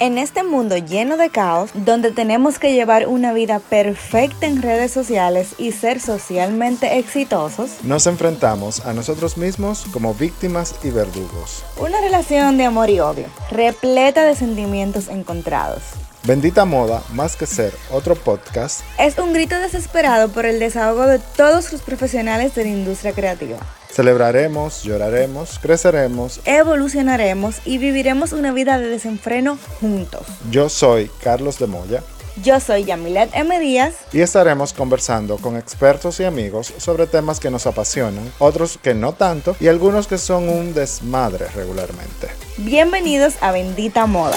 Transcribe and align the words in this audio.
En 0.00 0.16
este 0.16 0.44
mundo 0.44 0.76
lleno 0.76 1.16
de 1.16 1.28
caos, 1.30 1.70
donde 1.74 2.12
tenemos 2.12 2.58
que 2.58 2.72
llevar 2.72 3.08
una 3.08 3.32
vida 3.32 3.58
perfecta 3.58 4.46
en 4.46 4.62
redes 4.62 4.92
sociales 4.92 5.54
y 5.58 5.72
ser 5.72 5.98
socialmente 5.98 6.98
exitosos, 6.98 7.82
Nos 7.82 8.06
enfrentamos 8.06 8.86
a 8.86 8.92
nosotros 8.92 9.36
mismos 9.36 9.86
como 9.92 10.14
víctimas 10.14 10.76
y 10.84 10.90
verdugos. 10.90 11.64
una 11.78 12.00
relación 12.00 12.56
de 12.58 12.66
amor 12.66 12.90
y 12.90 13.00
odio, 13.00 13.26
repleta 13.50 14.24
de 14.24 14.36
sentimientos 14.36 15.08
encontrados. 15.08 15.82
Bendita 16.24 16.64
Moda, 16.64 17.02
más 17.12 17.34
que 17.36 17.46
ser 17.46 17.72
otro 17.90 18.14
podcast, 18.14 18.82
Es 18.98 19.18
un 19.18 19.32
grito 19.32 19.58
desesperado 19.58 20.28
por 20.28 20.46
el 20.46 20.58
desahogo 20.60 21.06
de 21.06 21.18
todos 21.18 21.72
los 21.72 21.80
profesionales 21.82 22.54
de 22.54 22.64
la 22.64 22.70
industria 22.70 23.12
creativa. 23.12 23.56
Celebraremos, 23.90 24.82
lloraremos, 24.82 25.58
creceremos. 25.60 26.40
Evolucionaremos 26.44 27.56
y 27.64 27.78
viviremos 27.78 28.32
una 28.32 28.52
vida 28.52 28.78
de 28.78 28.86
desenfreno 28.88 29.58
juntos. 29.80 30.22
Yo 30.50 30.68
soy 30.68 31.10
Carlos 31.22 31.58
de 31.58 31.66
Moya 31.66 32.02
Yo 32.42 32.60
soy 32.60 32.84
Yamilet 32.84 33.30
M. 33.32 33.58
Díaz. 33.58 33.94
y 34.12 34.20
estaremos 34.20 34.72
conversando 34.72 35.38
con 35.38 35.56
expertos 35.56 36.20
y 36.20 36.24
amigos 36.24 36.72
sobre 36.78 37.06
temas 37.06 37.40
que 37.40 37.50
nos 37.50 37.66
apasionan, 37.66 38.32
otros 38.38 38.78
que 38.80 38.94
no 38.94 39.12
tanto 39.12 39.56
y 39.58 39.66
algunos 39.68 40.06
que 40.06 40.18
son 40.18 40.48
un 40.48 40.72
desmadre 40.74 41.48
regularmente. 41.48 42.28
Bienvenidos 42.58 43.34
a 43.40 43.50
Bendita 43.52 44.06
Moda. 44.06 44.36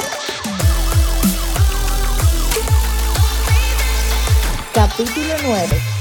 Capítulo 4.74 5.34
9. 5.44 6.01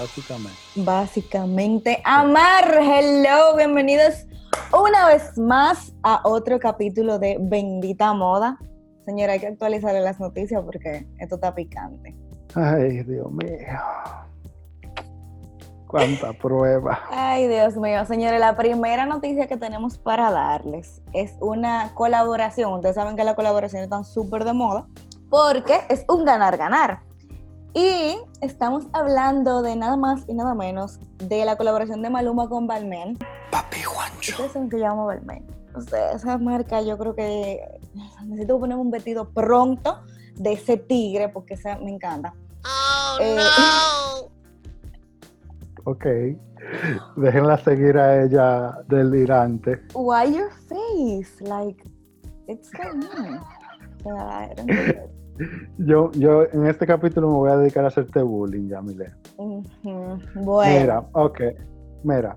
Básicamente. 0.00 0.58
Básicamente, 0.76 2.02
amar. 2.04 2.78
Hello, 2.80 3.56
bienvenidos 3.56 4.26
una 4.72 5.06
vez 5.06 5.36
más 5.36 5.92
a 6.02 6.22
otro 6.24 6.58
capítulo 6.58 7.18
de 7.18 7.36
Bendita 7.38 8.14
Moda. 8.14 8.58
Señora, 9.04 9.34
hay 9.34 9.40
que 9.40 9.48
actualizarle 9.48 10.00
las 10.00 10.18
noticias 10.18 10.62
porque 10.64 11.06
esto 11.18 11.34
está 11.34 11.54
picante. 11.54 12.16
Ay, 12.54 13.02
Dios 13.02 13.30
mío. 13.30 13.58
Cuánta 15.86 16.32
prueba. 16.32 17.00
Ay, 17.10 17.48
Dios 17.48 17.76
mío, 17.76 18.04
señores, 18.06 18.40
la 18.40 18.56
primera 18.56 19.06
noticia 19.06 19.48
que 19.48 19.56
tenemos 19.56 19.98
para 19.98 20.30
darles 20.30 21.02
es 21.12 21.34
una 21.40 21.92
colaboración. 21.94 22.72
Ustedes 22.74 22.94
saben 22.94 23.16
que 23.16 23.24
las 23.24 23.34
colaboraciones 23.34 23.84
están 23.84 24.04
súper 24.04 24.44
de 24.44 24.52
moda 24.52 24.86
porque 25.28 25.80
es 25.88 26.04
un 26.08 26.24
ganar-ganar. 26.24 27.09
Y 27.74 28.16
estamos 28.40 28.86
hablando 28.92 29.62
de 29.62 29.76
nada 29.76 29.96
más 29.96 30.24
y 30.28 30.34
nada 30.34 30.54
menos 30.54 30.98
de 31.18 31.44
la 31.44 31.56
colaboración 31.56 32.02
de 32.02 32.10
Maluma 32.10 32.48
con 32.48 32.66
Balmain. 32.66 33.16
Papi 33.50 33.82
Juancho. 33.82 34.32
Ustedes 34.32 34.52
saben 34.52 34.68
que 34.68 34.78
yo 34.78 34.86
amo 34.86 35.06
Balmain. 35.06 35.46
O 35.74 35.80
sea, 35.80 36.12
esa 36.12 36.36
marca 36.38 36.82
yo 36.82 36.98
creo 36.98 37.14
que 37.14 37.60
necesito 38.24 38.58
ponerme 38.58 38.82
un 38.82 38.90
vestido 38.90 39.30
pronto 39.30 40.00
de 40.34 40.54
ese 40.54 40.76
tigre 40.78 41.28
porque 41.28 41.54
esa 41.54 41.78
me 41.78 41.90
encanta. 41.92 42.34
Eh, 43.20 43.38
Ok. 45.84 46.04
Déjenla 47.16 47.58
seguir 47.58 47.96
a 47.96 48.22
ella 48.22 48.78
delirante. 48.88 49.80
why 49.94 50.26
your 50.26 50.50
face? 50.68 51.40
Like, 51.40 51.82
it's 52.48 52.70
so 52.70 52.94
mean. 52.94 53.40
Yo, 55.78 56.10
yo 56.12 56.44
en 56.52 56.66
este 56.66 56.86
capítulo 56.86 57.28
me 57.28 57.34
voy 57.34 57.50
a 57.50 57.56
dedicar 57.56 57.84
a 57.84 57.88
hacerte 57.88 58.22
bullying. 58.22 58.70
Ujú, 59.36 59.62
Bueno, 60.34 60.80
Mira, 60.80 61.04
ok. 61.12 61.40
Mira. 62.04 62.34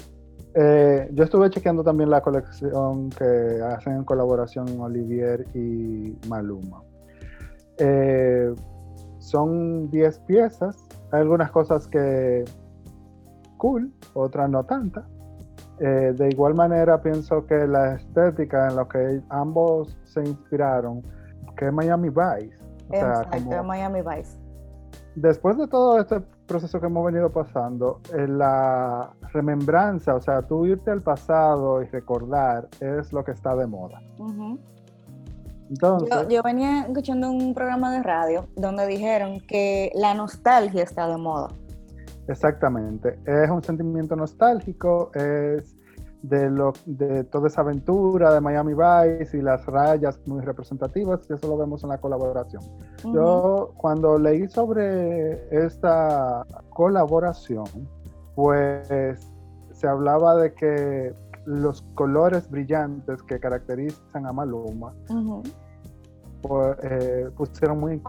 eh, 0.56 1.10
yo 1.14 1.24
estuve 1.24 1.50
chequeando 1.50 1.84
también 1.84 2.10
la 2.10 2.22
colección 2.22 3.10
que 3.10 3.62
hacen 3.62 3.94
en 3.98 4.04
colaboración 4.04 4.68
Olivier 4.80 5.46
y 5.54 6.16
Maluma. 6.28 6.82
Eh, 7.80 8.54
son 9.20 9.90
10 9.90 10.20
piezas. 10.20 10.78
Hay 11.12 11.22
algunas 11.22 11.52
cosas 11.52 11.88
que 11.88 12.44
cool, 13.58 13.92
otras 14.14 14.50
no 14.50 14.64
tantas. 14.66 15.06
Eh, 15.80 16.14
de 16.16 16.30
igual 16.30 16.54
manera, 16.54 17.02
pienso 17.02 17.46
que 17.48 17.66
la 17.68 17.96
estética 17.96 18.70
en 18.70 18.76
lo 18.76 18.88
que 18.88 19.22
ambos 19.30 19.98
se 20.04 20.22
inspiraron, 20.22 21.02
que 21.58 21.68
es 21.68 21.74
Miami 21.74 22.10
Vice. 22.10 22.63
O 22.90 22.94
sea, 22.94 23.08
exacto, 23.22 23.46
como- 23.50 23.64
Miami 23.64 24.02
Vice. 24.02 24.38
después 25.16 25.58
de 25.58 25.68
todo 25.68 26.00
este 26.00 26.22
proceso 26.48 26.80
que 26.80 26.88
hemos 26.88 27.06
venido 27.06 27.32
pasando, 27.32 28.00
eh, 28.18 28.28
la 28.28 29.12
remembranza, 29.32 30.16
o 30.16 30.22
sea, 30.22 30.42
tú 30.42 30.66
irte 30.66 30.92
al 30.92 31.02
pasado 31.02 31.82
y 31.82 31.86
recordar 31.86 32.68
es 32.80 33.14
lo 33.14 33.24
que 33.24 33.32
está 33.32 33.56
de 33.56 33.66
moda. 33.68 34.02
Entonces, 35.70 36.10
Yo, 36.12 36.30
yo 36.30 36.44
venía 36.44 36.82
escuchando 36.82 37.32
un 37.32 37.54
programa 37.54 37.92
de 37.94 38.04
radio 38.04 38.48
donde 38.56 38.86
dijeron 38.86 39.40
que 39.48 39.92
la 39.96 40.14
nostalgia 40.14 40.84
está 40.84 41.08
de 41.08 41.18
moda. 41.18 41.50
exactamente, 42.28 43.20
es 43.26 43.50
un 43.50 43.64
sentimiento 43.64 44.16
nostálgico, 44.16 45.12
es 45.16 45.76
de, 46.24 46.50
lo, 46.50 46.74
de 46.86 47.26
toda 47.26 47.48
esa 47.48 47.62
aventura 47.62 48.34
de 48.34 48.42
Miami 48.42 48.74
Vice 48.74 49.38
y 49.38 49.42
las 49.42 49.66
rayas 49.66 50.20
muy 50.26 50.42
representativas, 50.42 51.20
y 51.30 51.34
eso 51.34 51.48
lo 51.48 51.58
vemos 51.58 51.84
en 51.84 51.90
la 51.90 52.00
colaboración. 52.00 52.64
Yo 53.14 53.74
cuando 53.78 54.18
leí 54.18 54.48
sobre 54.48 55.48
esta 55.66 56.46
colaboración, 56.70 57.66
pues 58.36 59.30
se 59.72 59.88
hablaba 59.88 60.36
de 60.38 60.54
que 60.54 61.14
los 61.46 61.82
colores 61.94 62.50
brillantes 62.50 63.22
que 63.24 63.38
caracterizan 63.38 64.26
a 64.26 64.32
Maluma 64.32 64.94
pues, 66.42 66.78
eh, 66.84 67.30
pusieron 67.36 67.82
muy 67.82 68.02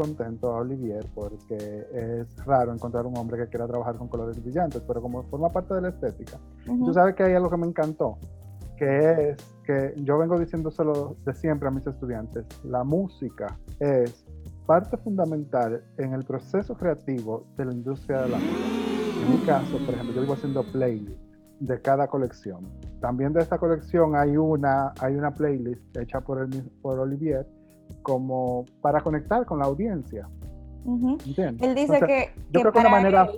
contento 0.00 0.50
a 0.52 0.60
Olivier 0.60 1.04
porque 1.14 1.56
es 1.92 2.44
raro 2.46 2.72
encontrar 2.72 3.04
un 3.04 3.16
hombre 3.18 3.36
que 3.38 3.48
quiera 3.48 3.66
trabajar 3.66 3.96
con 3.96 4.08
colores 4.08 4.42
brillantes, 4.42 4.82
pero 4.86 5.02
como 5.02 5.22
forma 5.24 5.50
parte 5.50 5.74
de 5.74 5.82
la 5.82 5.88
estética. 5.90 6.38
Ujú. 6.66 6.86
Tú 6.86 6.94
sabes 6.94 7.14
que 7.14 7.24
hay 7.24 7.34
algo 7.34 7.50
que 7.50 7.56
me 7.58 7.66
encantó, 7.66 8.16
que 8.78 9.30
es 9.30 9.36
que 9.64 9.94
yo 10.02 10.18
vengo 10.18 10.38
diciéndoselo 10.38 11.16
de 11.24 11.34
siempre 11.34 11.68
a 11.68 11.70
mis 11.70 11.86
estudiantes, 11.86 12.46
la 12.64 12.82
música 12.82 13.58
es 13.78 14.24
parte 14.66 14.96
fundamental 14.96 15.82
en 15.98 16.14
el 16.14 16.24
proceso 16.24 16.74
creativo 16.74 17.44
de 17.56 17.66
la 17.66 17.72
industria 17.72 18.22
de 18.22 18.28
la 18.30 18.38
moda. 18.38 19.22
En 19.22 19.32
mi 19.32 19.38
caso, 19.44 19.76
por 19.84 19.94
ejemplo, 19.94 20.14
yo 20.14 20.22
vivo 20.22 20.32
haciendo 20.32 20.62
playlists 20.72 21.30
de 21.60 21.78
cada 21.82 22.08
colección. 22.08 22.66
También 23.00 23.34
de 23.34 23.40
esta 23.40 23.58
colección 23.58 24.16
hay 24.16 24.36
una, 24.36 24.92
hay 25.00 25.14
una 25.14 25.34
playlist 25.34 25.94
hecha 25.96 26.20
por, 26.22 26.40
el, 26.40 26.48
por 26.80 26.98
Olivier 26.98 27.46
como 28.02 28.64
para 28.80 29.00
conectar 29.00 29.44
con 29.46 29.58
la 29.58 29.66
audiencia. 29.66 30.28
Él 30.86 31.18
dice 31.24 31.48
Entonces, 31.48 32.00
que, 32.06 32.32
yo 32.50 32.52
que 32.52 32.60
creo 32.60 32.72
que 32.72 32.78
una 32.78 32.90
para 32.90 33.02
manera- 33.02 33.28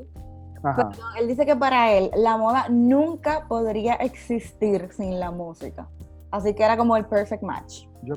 él, 1.18 1.26
dice 1.28 1.44
que 1.44 1.56
para 1.56 1.90
él 1.92 2.10
la 2.16 2.36
moda 2.36 2.66
nunca 2.68 3.46
podría 3.48 3.94
existir 3.94 4.88
sin 4.92 5.18
la 5.18 5.30
música. 5.32 5.88
Así 6.30 6.54
que 6.54 6.62
era 6.62 6.76
como 6.76 6.96
el 6.96 7.04
perfect 7.04 7.42
match. 7.42 7.86
Yo, 8.02 8.14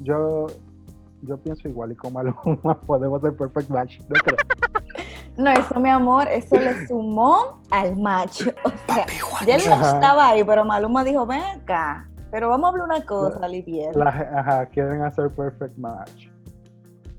yo, 0.00 0.46
yo 1.22 1.38
pienso 1.38 1.68
igual 1.68 1.92
y 1.92 1.94
con 1.94 2.12
Maluma 2.14 2.80
podemos 2.86 3.20
ser 3.22 3.36
perfect 3.36 3.70
match. 3.70 4.00
¿no 4.08 4.14
creo? 4.22 4.36
No, 5.36 5.50
eso, 5.50 5.80
mi 5.80 5.88
amor, 5.88 6.28
eso 6.28 6.56
le 6.56 6.86
sumó 6.86 7.60
al 7.70 7.96
match. 7.96 8.42
O 8.64 8.92
sea, 8.92 9.06
ya 9.46 9.54
él 9.56 9.62
no 9.66 9.74
estaba 9.76 10.28
ahí, 10.28 10.44
pero 10.44 10.64
Maluma 10.64 11.04
dijo, 11.04 11.24
ven 11.24 11.40
acá. 11.42 12.06
Pero 12.32 12.48
vamos 12.48 12.64
a 12.64 12.68
hablar 12.70 12.86
una 12.86 13.06
cosa, 13.06 13.38
Olivier. 13.46 13.94
La- 13.94 14.08
ajá, 14.08 14.66
quieren 14.66 15.02
hacer 15.02 15.30
perfect 15.30 15.76
match. 15.76 16.28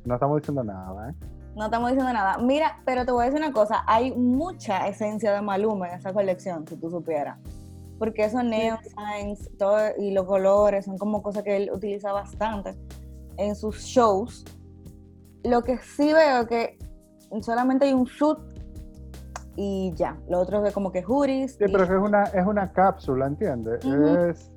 No 0.03 0.15
estamos 0.15 0.41
diciendo 0.41 0.63
nada, 0.63 1.11
¿eh? 1.11 1.13
No 1.55 1.65
estamos 1.65 1.91
diciendo 1.91 2.11
nada. 2.11 2.37
Mira, 2.39 2.81
pero 2.83 3.05
te 3.05 3.11
voy 3.11 3.21
a 3.21 3.25
decir 3.27 3.39
una 3.39 3.53
cosa. 3.53 3.83
Hay 3.87 4.11
mucha 4.15 4.87
esencia 4.87 5.31
de 5.31 5.41
Maluma 5.41 5.87
en 5.89 5.99
esa 5.99 6.11
colección, 6.11 6.67
si 6.67 6.75
tú 6.77 6.89
supieras. 6.89 7.37
Porque 7.99 8.25
esos 8.25 8.43
neon 8.43 8.79
signs 8.83 9.49
todo, 9.59 9.77
y 9.99 10.11
los 10.11 10.25
colores 10.25 10.83
son 10.85 10.97
como 10.97 11.21
cosas 11.21 11.43
que 11.43 11.55
él 11.55 11.69
utiliza 11.71 12.11
bastante 12.11 12.75
en 13.37 13.55
sus 13.55 13.81
shows. 13.83 14.43
Lo 15.43 15.61
que 15.61 15.77
sí 15.77 16.11
veo 16.11 16.41
es 16.41 16.47
que 16.47 16.77
solamente 17.41 17.85
hay 17.85 17.93
un 17.93 18.07
suit 18.07 18.39
y 19.55 19.93
ya. 19.95 20.17
Lo 20.27 20.39
otro 20.39 20.65
es 20.65 20.73
como 20.73 20.91
que 20.91 21.03
hoodies. 21.03 21.53
Sí, 21.55 21.65
y- 21.67 21.71
pero 21.71 21.83
es 21.83 21.91
una, 21.91 22.23
es 22.23 22.45
una 22.47 22.73
cápsula, 22.73 23.27
¿entiendes? 23.27 23.85
Es 23.85 24.51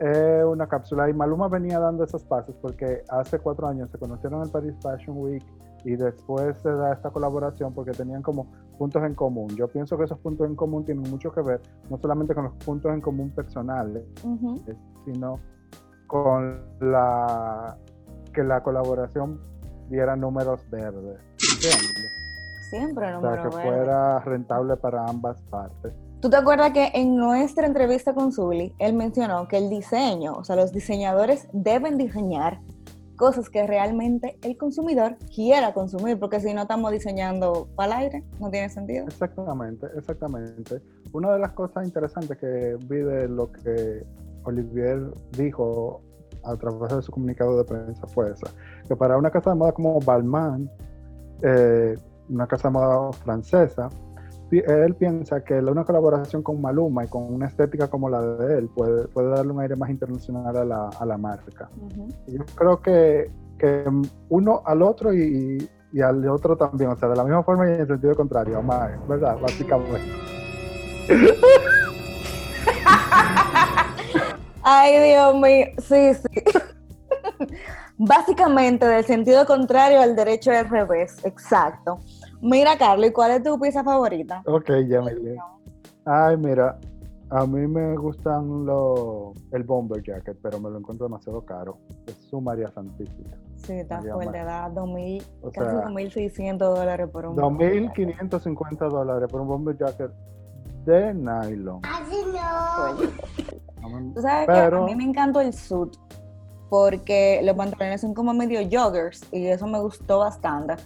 es 0.00 0.44
una 0.44 0.66
cápsula. 0.66 1.08
Y 1.08 1.12
Maluma 1.12 1.48
venía 1.48 1.78
dando 1.78 2.04
esos 2.04 2.24
pasos 2.24 2.56
porque 2.60 3.02
hace 3.10 3.38
cuatro 3.38 3.68
años 3.68 3.90
se 3.90 3.98
conocieron 3.98 4.40
en 4.40 4.46
el 4.46 4.50
Paris 4.50 4.74
Fashion 4.82 5.16
Week 5.18 5.44
y 5.84 5.96
después 5.96 6.58
se 6.58 6.70
da 6.70 6.92
esta 6.92 7.10
colaboración 7.10 7.72
porque 7.74 7.92
tenían 7.92 8.22
como 8.22 8.46
puntos 8.78 9.02
en 9.04 9.14
común. 9.14 9.48
Yo 9.56 9.68
pienso 9.68 9.96
que 9.98 10.04
esos 10.04 10.18
puntos 10.18 10.46
en 10.46 10.56
común 10.56 10.84
tienen 10.84 11.08
mucho 11.10 11.30
que 11.32 11.42
ver, 11.42 11.60
no 11.90 11.98
solamente 11.98 12.34
con 12.34 12.44
los 12.44 12.54
puntos 12.64 12.92
en 12.92 13.00
común 13.00 13.30
personales, 13.30 14.04
sino 15.04 15.38
con 16.06 16.60
la 16.80 17.76
que 18.32 18.42
la 18.42 18.62
colaboración 18.62 19.40
diera 19.88 20.16
números 20.16 20.68
verdes. 20.70 21.20
¿entiendes? 21.54 22.10
Siempre 22.70 23.06
O 23.14 23.20
sea, 23.20 23.30
número 23.30 23.50
que 23.50 23.56
verde. 23.56 23.68
fuera 23.70 24.20
rentable 24.20 24.76
para 24.76 25.04
ambas 25.04 25.42
partes. 25.42 25.92
¿Tú 26.20 26.28
te 26.28 26.36
acuerdas 26.36 26.72
que 26.72 26.90
en 26.92 27.16
nuestra 27.16 27.66
entrevista 27.66 28.12
con 28.12 28.30
Zully, 28.30 28.74
él 28.78 28.92
mencionó 28.92 29.48
que 29.48 29.56
el 29.56 29.70
diseño, 29.70 30.34
o 30.34 30.44
sea, 30.44 30.54
los 30.54 30.70
diseñadores 30.70 31.48
deben 31.54 31.96
diseñar 31.96 32.60
cosas 33.16 33.48
que 33.48 33.66
realmente 33.66 34.38
el 34.42 34.58
consumidor 34.58 35.16
quiera 35.34 35.72
consumir, 35.72 36.18
porque 36.18 36.38
si 36.40 36.52
no 36.52 36.62
estamos 36.62 36.92
diseñando 36.92 37.68
para 37.74 37.94
el 37.94 37.98
aire, 38.04 38.24
no 38.38 38.50
tiene 38.50 38.68
sentido. 38.68 39.06
Exactamente, 39.06 39.86
exactamente. 39.96 40.82
Una 41.12 41.32
de 41.32 41.38
las 41.38 41.52
cosas 41.52 41.86
interesantes 41.86 42.36
que 42.36 42.76
vi 42.86 42.98
de 42.98 43.26
lo 43.26 43.50
que 43.50 44.04
Olivier 44.44 45.00
dijo 45.38 46.02
a 46.44 46.54
través 46.56 46.96
de 46.96 47.02
su 47.02 47.12
comunicado 47.12 47.56
de 47.56 47.64
prensa 47.64 48.06
fue 48.08 48.30
esa, 48.30 48.50
que 48.86 48.94
para 48.94 49.16
una 49.16 49.30
casa 49.30 49.50
de 49.50 49.56
moda 49.56 49.72
como 49.72 49.98
Balmain, 50.00 50.70
eh, 51.42 51.96
una 52.28 52.46
casa 52.46 52.68
de 52.68 52.72
moda 52.72 53.10
francesa, 53.12 53.88
él 54.58 54.94
piensa 54.96 55.42
que 55.44 55.54
una 55.54 55.84
colaboración 55.84 56.42
con 56.42 56.60
Maluma 56.60 57.04
y 57.04 57.08
con 57.08 57.32
una 57.32 57.46
estética 57.46 57.88
como 57.88 58.08
la 58.08 58.20
de 58.20 58.58
él 58.58 58.68
puede, 58.74 59.06
puede 59.08 59.30
darle 59.30 59.52
un 59.52 59.60
aire 59.60 59.76
más 59.76 59.90
internacional 59.90 60.56
a 60.56 60.64
la, 60.64 60.88
a 60.88 61.06
la 61.06 61.16
marca. 61.16 61.70
Yo 62.26 62.44
creo 62.54 62.82
que, 62.82 63.30
que, 63.58 63.84
uno 64.28 64.62
al 64.64 64.82
otro 64.82 65.14
y, 65.14 65.68
y, 65.92 66.00
al 66.00 66.28
otro 66.28 66.56
también, 66.56 66.90
o 66.90 66.96
sea, 66.96 67.08
de 67.08 67.16
la 67.16 67.24
misma 67.24 67.42
forma 67.42 67.68
y 67.68 67.74
en 67.74 67.80
el 67.80 67.86
sentido 67.86 68.14
contrario, 68.14 68.60
más, 68.62 68.90
¿verdad? 69.08 69.38
Básicamente. 69.40 70.00
Ay, 74.62 75.10
Dios 75.10 75.34
mío, 75.36 75.66
sí, 75.78 76.14
sí. 76.14 76.42
Básicamente, 78.02 78.86
del 78.86 79.04
sentido 79.04 79.44
contrario 79.44 80.00
al 80.00 80.16
derecho 80.16 80.50
al 80.50 80.68
revés, 80.68 81.18
exacto. 81.24 82.00
Mira, 82.42 82.76
Carlos, 82.78 83.10
¿cuál 83.12 83.32
es 83.32 83.42
tu 83.42 83.58
pieza 83.58 83.84
favorita? 83.84 84.42
Ok, 84.46 84.70
ya 84.88 85.02
me. 85.02 85.12
Ay, 86.06 86.36
mira, 86.36 86.78
a 87.28 87.46
mí 87.46 87.66
me 87.66 87.96
gustan 87.96 88.64
los 88.64 89.36
el 89.52 89.62
bomber 89.62 90.02
jacket, 90.02 90.38
pero 90.42 90.58
me 90.58 90.70
lo 90.70 90.78
encuentro 90.78 91.06
demasiado 91.06 91.44
caro. 91.44 91.78
Es 92.06 92.14
su 92.28 92.40
María 92.40 92.70
Santísima. 92.70 93.36
Sí, 93.56 93.74
está 93.74 94.00
fuerte, 94.00 94.38
da 94.42 94.70
2.000, 94.70 95.22
casi 95.52 95.76
2.600 95.76 96.58
dólares 96.58 97.08
por 97.10 97.26
un 97.26 97.36
2.550 97.36 98.88
dólares 98.88 99.28
por 99.30 99.42
un 99.42 99.48
bomber 99.48 99.76
jacket 99.76 100.10
de 100.86 101.12
nylon. 101.12 101.82
Así 101.84 102.24
no. 102.24 104.14
Tú 104.14 104.22
sabes 104.22 104.48
que 104.48 104.76
a 104.76 104.80
mí 104.80 104.94
me 104.96 105.04
encantó 105.04 105.40
el 105.40 105.52
suit 105.52 105.94
porque 106.70 107.40
los 107.44 107.54
pantalones 107.54 108.00
son 108.00 108.14
como 108.14 108.32
medio 108.32 108.60
joggers 108.70 109.26
y 109.30 109.46
eso 109.46 109.66
me 109.66 109.80
gustó 109.80 110.20
bastante 110.20 110.76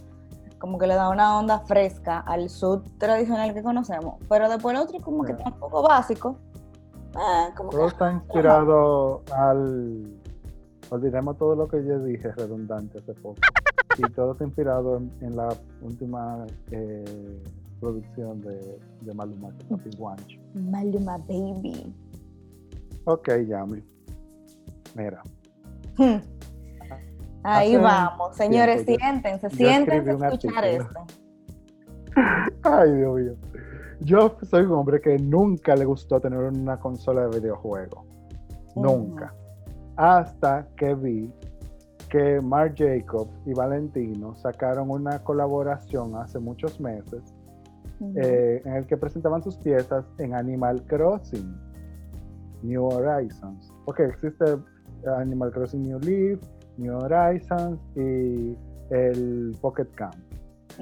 como 0.58 0.78
que 0.78 0.86
le 0.86 0.94
da 0.94 1.08
una 1.08 1.38
onda 1.38 1.60
fresca 1.60 2.20
al 2.20 2.48
sud 2.48 2.82
tradicional 2.98 3.52
que 3.54 3.62
conocemos, 3.62 4.16
pero 4.28 4.48
después 4.48 4.74
el 4.74 4.82
otro 4.82 5.00
como 5.00 5.24
que 5.24 5.32
está 5.32 5.48
un 5.48 5.58
poco 5.58 5.82
básico. 5.82 6.36
Eh, 7.14 7.54
todo 7.70 7.88
está 7.88 8.12
inspirado 8.12 9.22
al... 9.36 10.20
Olvidemos 10.90 11.38
todo 11.38 11.54
lo 11.54 11.68
que 11.68 11.84
yo 11.84 11.98
dije 12.00 12.32
redundante 12.32 12.98
hace 12.98 13.14
poco. 13.14 13.40
Y 13.96 14.02
todo 14.12 14.32
está 14.32 14.44
inspirado 14.44 15.00
en, 15.20 15.36
la 15.36 15.48
última 15.82 16.44
eh, 16.70 17.42
producción 17.80 18.40
de, 18.40 18.78
de 19.00 19.14
Maluma, 19.14 19.50
Maluma 20.54 21.18
Baby. 21.18 21.94
Ok, 23.04 23.28
Yami. 23.46 23.82
Mira. 24.94 25.22
Hmm. 25.96 26.33
Ahí 27.44 27.76
vamos, 27.76 28.34
señores, 28.36 28.84
siéntense, 28.86 29.50
siéntense 29.50 30.10
a 30.10 30.28
escuchar 30.28 30.64
esto. 30.64 31.06
Ay, 32.62 32.92
Dios 32.92 33.20
mío. 33.20 33.34
Yo 34.00 34.36
soy 34.42 34.62
un 34.64 34.72
hombre 34.72 35.00
que 35.00 35.18
nunca 35.18 35.76
le 35.76 35.84
gustó 35.84 36.20
tener 36.20 36.38
una 36.38 36.78
consola 36.78 37.28
de 37.28 37.40
videojuego. 37.40 38.06
Nunca. 38.76 39.34
Hasta 39.96 40.66
que 40.76 40.94
vi 40.94 41.30
que 42.08 42.40
Marc 42.40 42.76
Jacobs 42.78 43.32
y 43.44 43.52
Valentino 43.52 44.34
sacaron 44.36 44.90
una 44.90 45.18
colaboración 45.18 46.16
hace 46.16 46.38
muchos 46.38 46.80
meses 46.80 47.22
eh, 48.16 48.62
en 48.64 48.72
el 48.74 48.86
que 48.86 48.96
presentaban 48.96 49.42
sus 49.42 49.56
piezas 49.58 50.04
en 50.18 50.34
Animal 50.34 50.82
Crossing 50.86 51.54
New 52.62 52.84
Horizons. 52.86 53.72
Porque 53.84 54.04
existe 54.04 54.44
Animal 55.18 55.52
Crossing 55.52 55.82
New 55.82 55.98
Leaf, 56.00 56.40
New 56.76 56.96
Horizons 56.96 57.80
y 57.96 58.56
el 58.90 59.56
Pocket 59.60 59.88
Camp. 59.94 60.14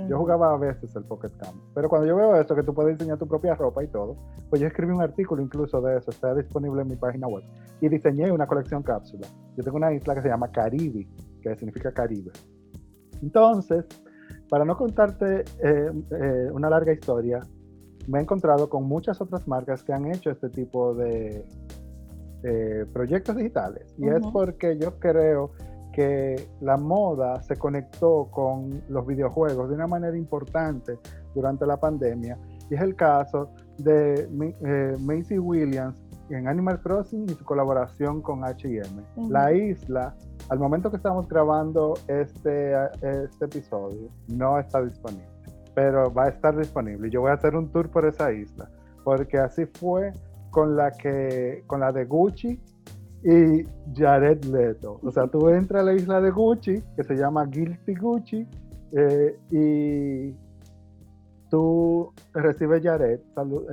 Yo 0.08 0.16
jugaba 0.16 0.54
a 0.54 0.56
veces 0.56 0.94
el 0.96 1.04
Pocket 1.04 1.32
Camp, 1.38 1.54
pero 1.74 1.88
cuando 1.88 2.08
yo 2.08 2.16
veo 2.16 2.34
esto, 2.36 2.54
que 2.54 2.62
tú 2.62 2.72
puedes 2.72 2.96
diseñar 2.96 3.18
tu 3.18 3.26
propia 3.26 3.54
ropa 3.54 3.84
y 3.84 3.88
todo, 3.88 4.16
pues 4.48 4.62
yo 4.62 4.66
escribí 4.66 4.90
un 4.90 5.02
artículo 5.02 5.42
incluso 5.42 5.82
de 5.82 5.98
eso, 5.98 6.10
está 6.10 6.34
disponible 6.34 6.80
en 6.80 6.88
mi 6.88 6.96
página 6.96 7.26
web, 7.26 7.44
y 7.80 7.88
diseñé 7.90 8.32
una 8.32 8.46
colección 8.46 8.82
cápsula. 8.82 9.26
Yo 9.54 9.62
tengo 9.62 9.76
una 9.76 9.92
isla 9.92 10.14
que 10.14 10.22
se 10.22 10.28
llama 10.28 10.50
Caribe, 10.50 11.06
que 11.42 11.56
significa 11.56 11.92
Caribe. 11.92 12.30
Entonces, 13.20 13.84
para 14.48 14.64
no 14.64 14.78
contarte 14.78 15.44
eh, 15.62 15.92
eh, 16.10 16.50
una 16.52 16.70
larga 16.70 16.92
historia, 16.92 17.40
me 18.08 18.18
he 18.18 18.22
encontrado 18.22 18.68
con 18.68 18.84
muchas 18.84 19.20
otras 19.20 19.46
marcas 19.46 19.82
que 19.82 19.92
han 19.92 20.06
hecho 20.06 20.30
este 20.30 20.48
tipo 20.48 20.94
de 20.94 21.44
eh, 22.44 22.86
proyectos 22.92 23.36
digitales. 23.36 23.94
Y 23.98 24.08
es 24.08 24.26
porque 24.32 24.76
yo 24.78 24.98
creo 24.98 25.52
que 25.92 26.48
la 26.60 26.76
moda 26.76 27.42
se 27.42 27.56
conectó 27.56 28.28
con 28.30 28.82
los 28.88 29.06
videojuegos 29.06 29.68
de 29.68 29.74
una 29.74 29.86
manera 29.86 30.16
importante 30.16 30.98
durante 31.34 31.66
la 31.66 31.78
pandemia. 31.78 32.38
Y 32.70 32.74
es 32.74 32.80
el 32.80 32.96
caso 32.96 33.50
de 33.78 34.28
eh, 34.64 34.96
Macy 35.00 35.38
Williams 35.38 36.02
en 36.30 36.48
Animal 36.48 36.80
Crossing 36.80 37.26
y 37.28 37.34
su 37.34 37.44
colaboración 37.44 38.22
con 38.22 38.40
HM. 38.40 39.28
La 39.28 39.52
isla, 39.52 40.14
al 40.48 40.58
momento 40.58 40.90
que 40.90 40.96
estamos 40.96 41.28
grabando 41.28 41.94
este, 42.08 42.72
este 43.02 43.44
episodio, 43.44 44.08
no 44.28 44.58
está 44.58 44.82
disponible, 44.82 45.28
pero 45.74 46.12
va 46.12 46.24
a 46.24 46.28
estar 46.28 46.56
disponible. 46.56 47.10
Yo 47.10 47.20
voy 47.20 47.30
a 47.30 47.34
hacer 47.34 47.54
un 47.54 47.70
tour 47.70 47.90
por 47.90 48.06
esa 48.06 48.32
isla, 48.32 48.70
porque 49.04 49.38
así 49.38 49.66
fue 49.66 50.12
con 50.50 50.76
la, 50.76 50.92
que, 50.92 51.64
con 51.66 51.80
la 51.80 51.92
de 51.92 52.04
Gucci 52.04 52.60
y 53.24 53.64
Jared 53.94 54.44
Leto. 54.44 55.00
O 55.02 55.10
sea, 55.10 55.26
tú 55.26 55.48
entras 55.48 55.82
a 55.82 55.84
la 55.84 55.94
isla 55.94 56.20
de 56.20 56.30
Gucci, 56.30 56.82
que 56.96 57.04
se 57.04 57.14
llama 57.14 57.46
Guilty 57.46 57.94
Gucci, 57.94 58.46
eh, 58.92 59.38
y 59.50 60.34
tú 61.48 62.12
recibes 62.34 62.82
Jared. 62.82 63.20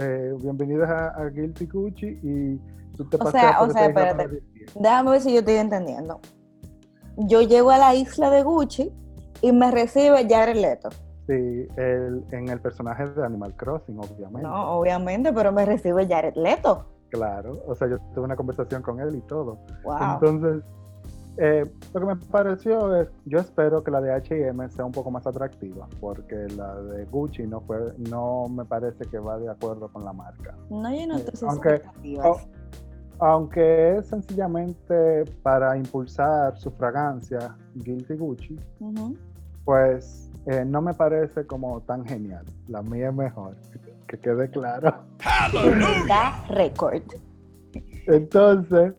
Eh, 0.01 0.35
bienvenidos 0.41 0.89
a, 0.89 1.29
Guilty 1.29 1.65
Gucci 1.65 2.19
y 2.21 2.57
tú 2.95 3.05
te 3.09 3.17
pasas. 3.17 3.33
O 3.33 3.37
sea, 3.37 3.61
o 3.61 3.69
sea, 3.71 3.85
espérate. 3.87 4.43
Déjame 4.75 5.11
ver 5.11 5.21
si 5.21 5.33
yo 5.33 5.39
estoy 5.39 5.55
entendiendo. 5.55 6.19
Yo 7.17 7.41
llego 7.41 7.71
a 7.71 7.77
la 7.77 7.95
isla 7.95 8.29
de 8.29 8.43
Gucci 8.43 8.93
y 9.41 9.51
me 9.51 9.71
recibe 9.71 10.27
Jared 10.29 10.57
Leto. 10.57 10.89
Sí, 11.27 11.67
el, 11.77 12.23
en 12.31 12.49
el 12.49 12.59
personaje 12.59 13.07
de 13.07 13.25
Animal 13.25 13.55
Crossing, 13.55 13.99
obviamente. 13.99 14.41
No, 14.41 14.71
obviamente, 14.79 15.31
pero 15.33 15.51
me 15.51 15.65
recibe 15.65 16.07
Jared 16.07 16.35
Leto. 16.35 16.85
Claro, 17.09 17.61
o 17.67 17.75
sea, 17.75 17.87
yo 17.87 17.97
tuve 18.13 18.25
una 18.25 18.35
conversación 18.35 18.81
con 18.81 18.99
él 18.99 19.15
y 19.15 19.21
todo. 19.21 19.57
Entonces, 20.13 20.63
eh, 21.37 21.65
lo 21.93 21.99
que 22.01 22.05
me 22.05 22.15
pareció 22.17 22.95
es, 23.01 23.07
yo 23.25 23.39
espero 23.39 23.81
que 23.83 23.91
la 23.91 24.01
de 24.01 24.11
H&M 24.11 24.69
sea 24.69 24.83
un 24.83 24.91
poco 24.91 25.09
más 25.09 25.25
atractiva, 25.25 25.87
porque 26.01 26.35
la 26.55 26.75
de 26.81 27.05
Gucci 27.05 27.43
no 27.43 27.61
fue, 27.61 27.93
no 28.09 28.47
me 28.49 28.65
parece 28.65 29.05
que 29.05 29.19
va 29.19 29.37
de 29.37 29.49
acuerdo 29.49 29.87
con 29.87 30.03
la 30.03 30.11
marca. 30.11 30.55
No, 30.69 30.93
yo 30.93 31.07
no 31.07 31.17
eh, 31.17 31.23
aunque, 31.47 31.81
aunque 33.19 33.97
es 33.97 34.07
sencillamente 34.07 35.23
para 35.41 35.77
impulsar 35.77 36.57
su 36.57 36.71
fragancia 36.71 37.55
Guilty 37.75 38.15
Gucci, 38.15 38.59
pues 39.63 40.29
eh, 40.45 40.65
no 40.65 40.81
me 40.81 40.93
parece 40.93 41.47
como 41.47 41.79
tan 41.81 42.05
genial. 42.05 42.45
La 42.67 42.81
mía 42.81 43.09
es 43.09 43.15
mejor 43.15 43.55
que 44.09 44.19
quede 44.19 44.49
claro. 44.49 44.93
Da 46.07 46.43
record. 46.49 47.03
Entonces, 48.07 48.93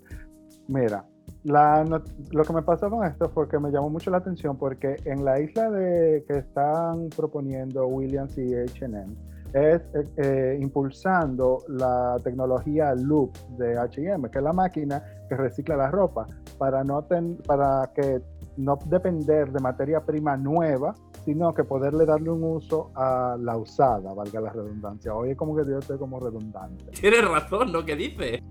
mira, 0.69 1.05
lo 1.45 2.45
que 2.45 2.53
me 2.53 2.63
pasó 2.63 2.89
con 2.89 3.05
esto 3.05 3.29
fue 3.31 3.49
que 3.49 3.59
me 3.59 3.71
llamó 3.71 3.91
mucho 3.91 4.11
la 4.11 4.19
atención 4.19 4.57
porque 4.57 4.97
en 5.05 5.25
la 5.25 5.41
isla 5.41 5.71
de 5.71 6.25
que 6.29 6.39
están 6.39 7.09
proponiendo 7.11 7.87
Williams 7.87 8.39
y 8.39 8.55
H&M 8.55 9.15
es 9.53 9.81
eh, 9.95 10.09
eh, 10.17 10.59
impulsando 10.61 11.65
la 11.69 12.17
tecnología 12.23 12.95
Loop 12.95 13.37
de 13.59 13.77
H&M, 13.77 14.31
que 14.31 14.39
es 14.39 14.45
la 14.45 14.53
máquina 14.53 15.03
que 15.29 15.37
recicla 15.37 15.77
la 15.77 15.91
ropa 15.91 16.29
para 16.57 16.85
no 16.85 17.05
para 17.47 17.91
que 17.93 18.23
no 18.57 18.79
depender 18.87 19.51
de 19.51 19.61
materia 19.61 20.01
prima 20.01 20.37
nueva 20.37 20.95
sino 21.25 21.53
que 21.55 21.65
poderle 21.65 22.07
darle 22.07 22.31
un 22.31 22.43
uso 22.45 22.91
a 22.95 23.37
la 23.39 23.57
usada, 23.57 24.13
valga 24.15 24.41
la 24.41 24.51
redundancia. 24.51 25.15
Oye, 25.15 25.37
como 25.37 25.57
que 25.57 25.65
yo 25.67 25.79
estoy 25.79 25.99
como 25.99 26.19
redundante. 26.21 26.85
Tienes 27.01 27.29
razón 27.29 27.73
lo 27.73 27.85
que 27.85 27.97
dice. 27.97 28.43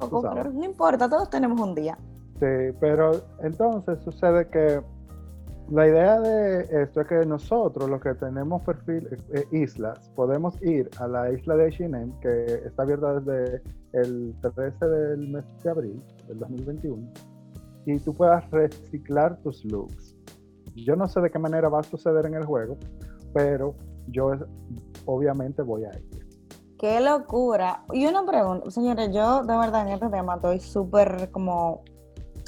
no 0.00 0.64
importa, 0.64 1.08
todos 1.08 1.30
tenemos 1.30 1.60
un 1.60 1.74
día. 1.74 1.98
Sí, 2.40 2.76
pero 2.80 3.12
entonces 3.42 3.98
sucede 4.04 4.48
que 4.48 4.80
La 5.70 5.86
idea 5.86 6.18
de 6.18 6.82
esto 6.82 7.02
es 7.02 7.06
que 7.08 7.26
nosotros, 7.26 7.90
los 7.90 8.00
que 8.00 8.14
tenemos 8.14 8.62
perfil 8.62 9.06
eh, 9.34 9.44
islas, 9.52 10.10
podemos 10.16 10.60
ir 10.62 10.88
a 10.98 11.06
la 11.06 11.30
isla 11.30 11.56
de 11.56 11.70
Shinem, 11.70 12.18
que 12.20 12.62
está 12.64 12.84
abierta 12.84 13.20
desde 13.20 13.62
el 13.92 14.34
13 14.40 14.86
del 14.86 15.28
mes 15.28 15.44
de 15.62 15.70
abril 15.70 16.02
del 16.26 16.38
2021, 16.38 17.12
y 17.84 17.98
tú 17.98 18.14
puedas 18.14 18.50
reciclar 18.50 19.36
tus 19.42 19.62
looks. 19.66 20.17
Yo 20.84 20.96
no 20.96 21.08
sé 21.08 21.20
de 21.20 21.30
qué 21.30 21.38
manera 21.38 21.68
va 21.68 21.80
a 21.80 21.82
suceder 21.82 22.26
en 22.26 22.34
el 22.34 22.44
juego, 22.44 22.76
pero 23.34 23.74
yo 24.08 24.32
obviamente 25.06 25.62
voy 25.62 25.84
a 25.84 25.90
ir. 25.98 26.26
Qué 26.78 27.00
locura. 27.00 27.84
Y 27.92 28.06
una 28.06 28.24
pregunta, 28.24 28.70
señores, 28.70 29.10
yo 29.12 29.42
de 29.42 29.56
verdad 29.56 29.82
en 29.86 29.94
este 29.94 30.08
tema 30.08 30.36
estoy 30.36 30.60
súper 30.60 31.30
como 31.30 31.82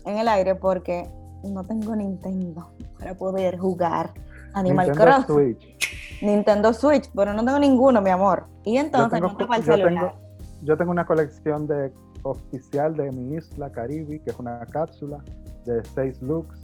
en 0.04 0.18
el 0.18 0.28
aire 0.28 0.54
porque 0.54 1.08
no 1.44 1.64
tengo 1.64 1.96
Nintendo 1.96 2.70
para 2.98 3.14
poder 3.14 3.58
jugar 3.58 4.12
Animal 4.54 4.86
Nintendo 4.86 5.04
Crossing. 5.24 5.34
Switch. 5.58 6.22
Nintendo 6.22 6.72
Switch, 6.72 7.10
pero 7.14 7.32
no 7.32 7.44
tengo 7.44 7.58
ninguno, 7.58 8.00
mi 8.00 8.10
amor. 8.10 8.46
Y 8.64 8.76
entonces 8.76 9.20
tengo 9.20 9.32
no 9.32 9.38
para 9.46 9.56
el 9.56 9.64
yo 9.64 9.72
celular. 9.74 9.94
tengo- 10.12 10.30
Yo 10.62 10.76
tengo 10.76 10.90
una 10.92 11.06
colección 11.06 11.66
de 11.66 11.92
oficial 12.22 12.94
de 12.94 13.10
mi 13.10 13.34
isla, 13.36 13.70
Caribe, 13.72 14.20
que 14.22 14.30
es 14.30 14.38
una 14.38 14.60
cápsula 14.66 15.18
de 15.64 15.82
seis 15.94 16.20
looks. 16.22 16.60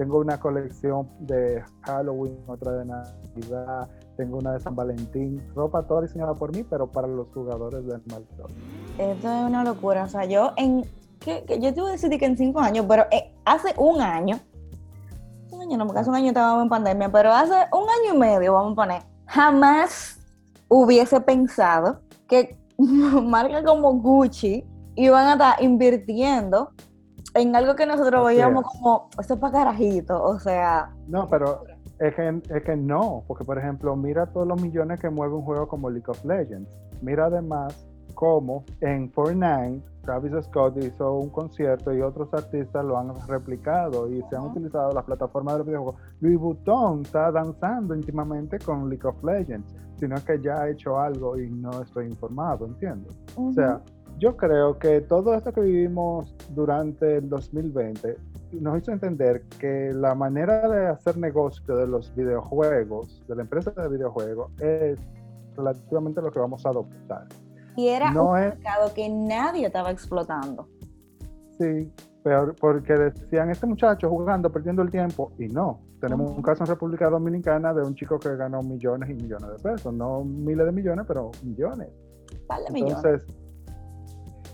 Tengo 0.00 0.18
una 0.18 0.40
colección 0.40 1.10
de 1.18 1.62
Halloween, 1.82 2.38
otra 2.46 2.72
de 2.72 2.86
Navidad, 2.86 3.86
tengo 4.16 4.38
una 4.38 4.54
de 4.54 4.60
San 4.60 4.74
Valentín, 4.74 5.42
ropa 5.54 5.82
toda 5.82 6.00
diseñada 6.00 6.32
por 6.34 6.56
mí, 6.56 6.62
pero 6.64 6.86
para 6.90 7.06
los 7.06 7.28
jugadores 7.34 7.84
de 7.86 7.96
Animal 7.96 8.24
Crossing. 8.34 8.56
Esto 8.96 9.30
es 9.30 9.44
una 9.44 9.62
locura. 9.62 10.04
O 10.04 10.08
sea, 10.08 10.24
yo 10.24 10.52
en. 10.56 10.86
¿qué- 11.18 11.44
qué? 11.46 11.60
Yo 11.60 11.74
te 11.74 11.82
voy 11.82 11.90
a 11.90 11.92
decir 11.92 12.08
que 12.18 12.24
en 12.24 12.34
cinco 12.38 12.60
años, 12.60 12.86
pero 12.88 13.04
eh, 13.10 13.34
hace 13.44 13.74
un 13.76 14.00
año. 14.00 14.40
Un 15.50 15.60
año 15.60 15.76
no, 15.76 15.84
porque 15.86 16.00
hace 16.00 16.08
un 16.08 16.16
año 16.16 16.28
estábamos 16.28 16.62
en 16.62 16.70
pandemia, 16.70 17.12
pero 17.12 17.30
hace 17.34 17.52
un 17.52 17.82
año 17.90 18.14
y 18.14 18.18
medio, 18.18 18.54
vamos 18.54 18.72
a 18.72 18.76
poner. 18.76 19.02
Jamás 19.26 20.18
hubiese 20.70 21.20
pensado 21.20 22.00
que 22.26 22.56
marcas 22.78 23.62
como 23.64 23.92
Gucci 24.00 24.64
iban 24.94 25.26
a 25.26 25.32
estar 25.32 25.62
invirtiendo 25.62 26.70
en 27.34 27.54
algo 27.54 27.74
que 27.74 27.86
nosotros 27.86 28.26
veíamos 28.26 28.64
como. 28.64 29.08
Esto 29.18 29.34
es 29.34 29.40
para 29.40 29.52
carajito. 29.52 30.22
O 30.22 30.38
sea. 30.38 30.90
No, 31.08 31.28
pero 31.28 31.64
es 31.98 32.14
que, 32.14 32.42
es 32.48 32.62
que 32.64 32.76
no, 32.76 33.24
porque 33.26 33.44
por 33.44 33.58
ejemplo, 33.58 33.94
mira 33.96 34.26
todos 34.26 34.46
los 34.46 34.60
millones 34.60 34.98
que 35.00 35.10
mueve 35.10 35.34
un 35.34 35.42
juego 35.42 35.68
como 35.68 35.90
League 35.90 36.08
of 36.08 36.24
Legends. 36.24 36.70
Mira 37.02 37.26
además 37.26 37.86
cómo 38.14 38.64
en 38.80 39.10
Fortnite 39.10 39.82
Travis 40.02 40.32
Scott 40.44 40.76
hizo 40.78 41.14
un 41.14 41.30
concierto 41.30 41.92
y 41.92 42.00
otros 42.00 42.32
artistas 42.32 42.84
lo 42.84 42.98
han 42.98 43.12
replicado 43.28 44.10
y 44.10 44.22
se 44.28 44.36
han 44.36 44.42
utilizado 44.42 44.92
las 44.92 45.04
plataformas 45.04 45.54
de 45.54 45.58
los 45.58 45.66
videojuegos. 45.66 46.00
Louis 46.20 46.38
Vuitton 46.38 47.02
está 47.02 47.30
danzando 47.30 47.94
íntimamente 47.94 48.58
con 48.58 48.88
League 48.88 49.06
of 49.06 49.22
Legends, 49.22 49.74
sino 49.98 50.16
que 50.24 50.40
ya 50.40 50.62
ha 50.62 50.70
hecho 50.70 50.98
algo 50.98 51.38
y 51.38 51.50
no 51.50 51.82
estoy 51.82 52.06
informado, 52.06 52.66
entiendo. 52.66 53.10
O 53.36 53.52
sea, 53.52 53.80
yo 54.20 54.36
creo 54.36 54.78
que 54.78 55.00
todo 55.00 55.34
esto 55.34 55.52
que 55.52 55.62
vivimos 55.62 56.34
durante 56.50 57.16
el 57.16 57.28
2020 57.28 58.16
nos 58.60 58.78
hizo 58.78 58.92
entender 58.92 59.42
que 59.58 59.92
la 59.94 60.14
manera 60.14 60.68
de 60.68 60.86
hacer 60.88 61.16
negocio 61.16 61.74
de 61.74 61.86
los 61.86 62.14
videojuegos, 62.14 63.22
de 63.26 63.34
la 63.36 63.42
empresa 63.42 63.70
de 63.70 63.88
videojuegos, 63.88 64.52
es 64.60 65.00
relativamente 65.56 66.20
lo 66.20 66.30
que 66.30 66.38
vamos 66.38 66.64
a 66.66 66.68
adoptar. 66.68 67.26
y 67.76 67.88
era 67.88 68.10
no 68.12 68.30
un 68.32 68.38
es- 68.38 68.54
mercado 68.56 68.92
que 68.94 69.08
nadie 69.08 69.66
estaba 69.66 69.90
explotando. 69.90 70.68
Sí, 71.58 71.90
pero 72.22 72.54
porque 72.60 72.92
decían, 72.94 73.50
este 73.50 73.66
muchacho 73.66 74.08
jugando, 74.10 74.50
perdiendo 74.50 74.82
el 74.82 74.90
tiempo, 74.90 75.32
y 75.38 75.46
no. 75.48 75.80
Tenemos 76.00 76.30
un 76.30 76.42
caso 76.42 76.64
en 76.64 76.68
República 76.68 77.08
Dominicana 77.08 77.72
de 77.72 77.82
un 77.82 77.94
chico 77.94 78.18
que 78.18 78.34
ganó 78.36 78.62
millones 78.62 79.08
y 79.10 79.14
millones 79.14 79.50
de 79.50 79.70
pesos, 79.70 79.92
no 79.94 80.24
miles 80.24 80.66
de 80.66 80.72
millones, 80.72 81.04
pero 81.06 81.30
millones. 81.42 81.88
Par 82.46 82.60
de 82.66 82.72
millones. 82.72 83.26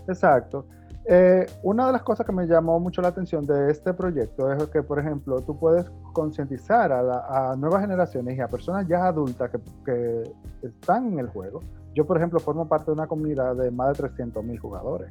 Exacto. 0.07 0.65
Eh, 1.09 1.45
una 1.63 1.87
de 1.87 1.93
las 1.93 2.03
cosas 2.03 2.25
que 2.25 2.33
me 2.33 2.45
llamó 2.45 2.81
mucho 2.81 3.01
la 3.01 3.07
atención 3.07 3.45
de 3.45 3.71
este 3.71 3.93
proyecto 3.93 4.51
es 4.51 4.61
que, 4.67 4.83
por 4.83 4.99
ejemplo, 4.99 5.41
tú 5.41 5.57
puedes 5.57 5.89
concientizar 6.11 6.91
a, 6.91 7.51
a 7.51 7.55
nuevas 7.55 7.81
generaciones 7.81 8.37
y 8.37 8.41
a 8.41 8.49
personas 8.49 8.85
ya 8.89 9.07
adultas 9.07 9.49
que, 9.85 10.23
están 10.61 11.13
en 11.13 11.19
el 11.19 11.27
juego. 11.29 11.61
Yo, 11.93 12.05
por 12.05 12.17
ejemplo, 12.17 12.39
formo 12.39 12.67
parte 12.67 12.87
de 12.87 12.91
una 12.91 13.07
comunidad 13.07 13.55
de 13.55 13.71
más 13.71 13.89
de 13.89 14.07
300 14.09 14.43
mil 14.43 14.59
jugadores. 14.59 15.09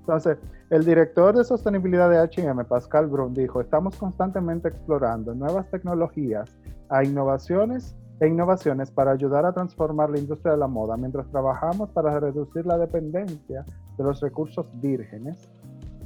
Entonces, 0.00 0.38
el 0.70 0.84
director 0.84 1.36
de 1.36 1.44
sostenibilidad 1.44 2.10
de 2.10 2.18
H&M, 2.18 2.64
Pascal 2.64 3.06
Brun, 3.06 3.34
dijo, 3.34 3.60
estamos 3.60 3.94
constantemente 3.96 4.66
explorando 4.66 5.32
nuevas 5.32 5.70
tecnologías 5.70 6.50
a 6.88 7.04
innovaciones 7.04 7.94
e 8.22 8.28
innovaciones 8.28 8.88
para 8.92 9.10
ayudar 9.10 9.44
a 9.44 9.52
transformar 9.52 10.08
la 10.08 10.18
industria 10.20 10.52
de 10.52 10.58
la 10.58 10.68
moda 10.68 10.96
mientras 10.96 11.28
trabajamos 11.32 11.90
para 11.90 12.20
reducir 12.20 12.64
la 12.64 12.78
dependencia 12.78 13.66
de 13.98 14.04
los 14.04 14.20
recursos 14.20 14.64
vírgenes. 14.80 15.50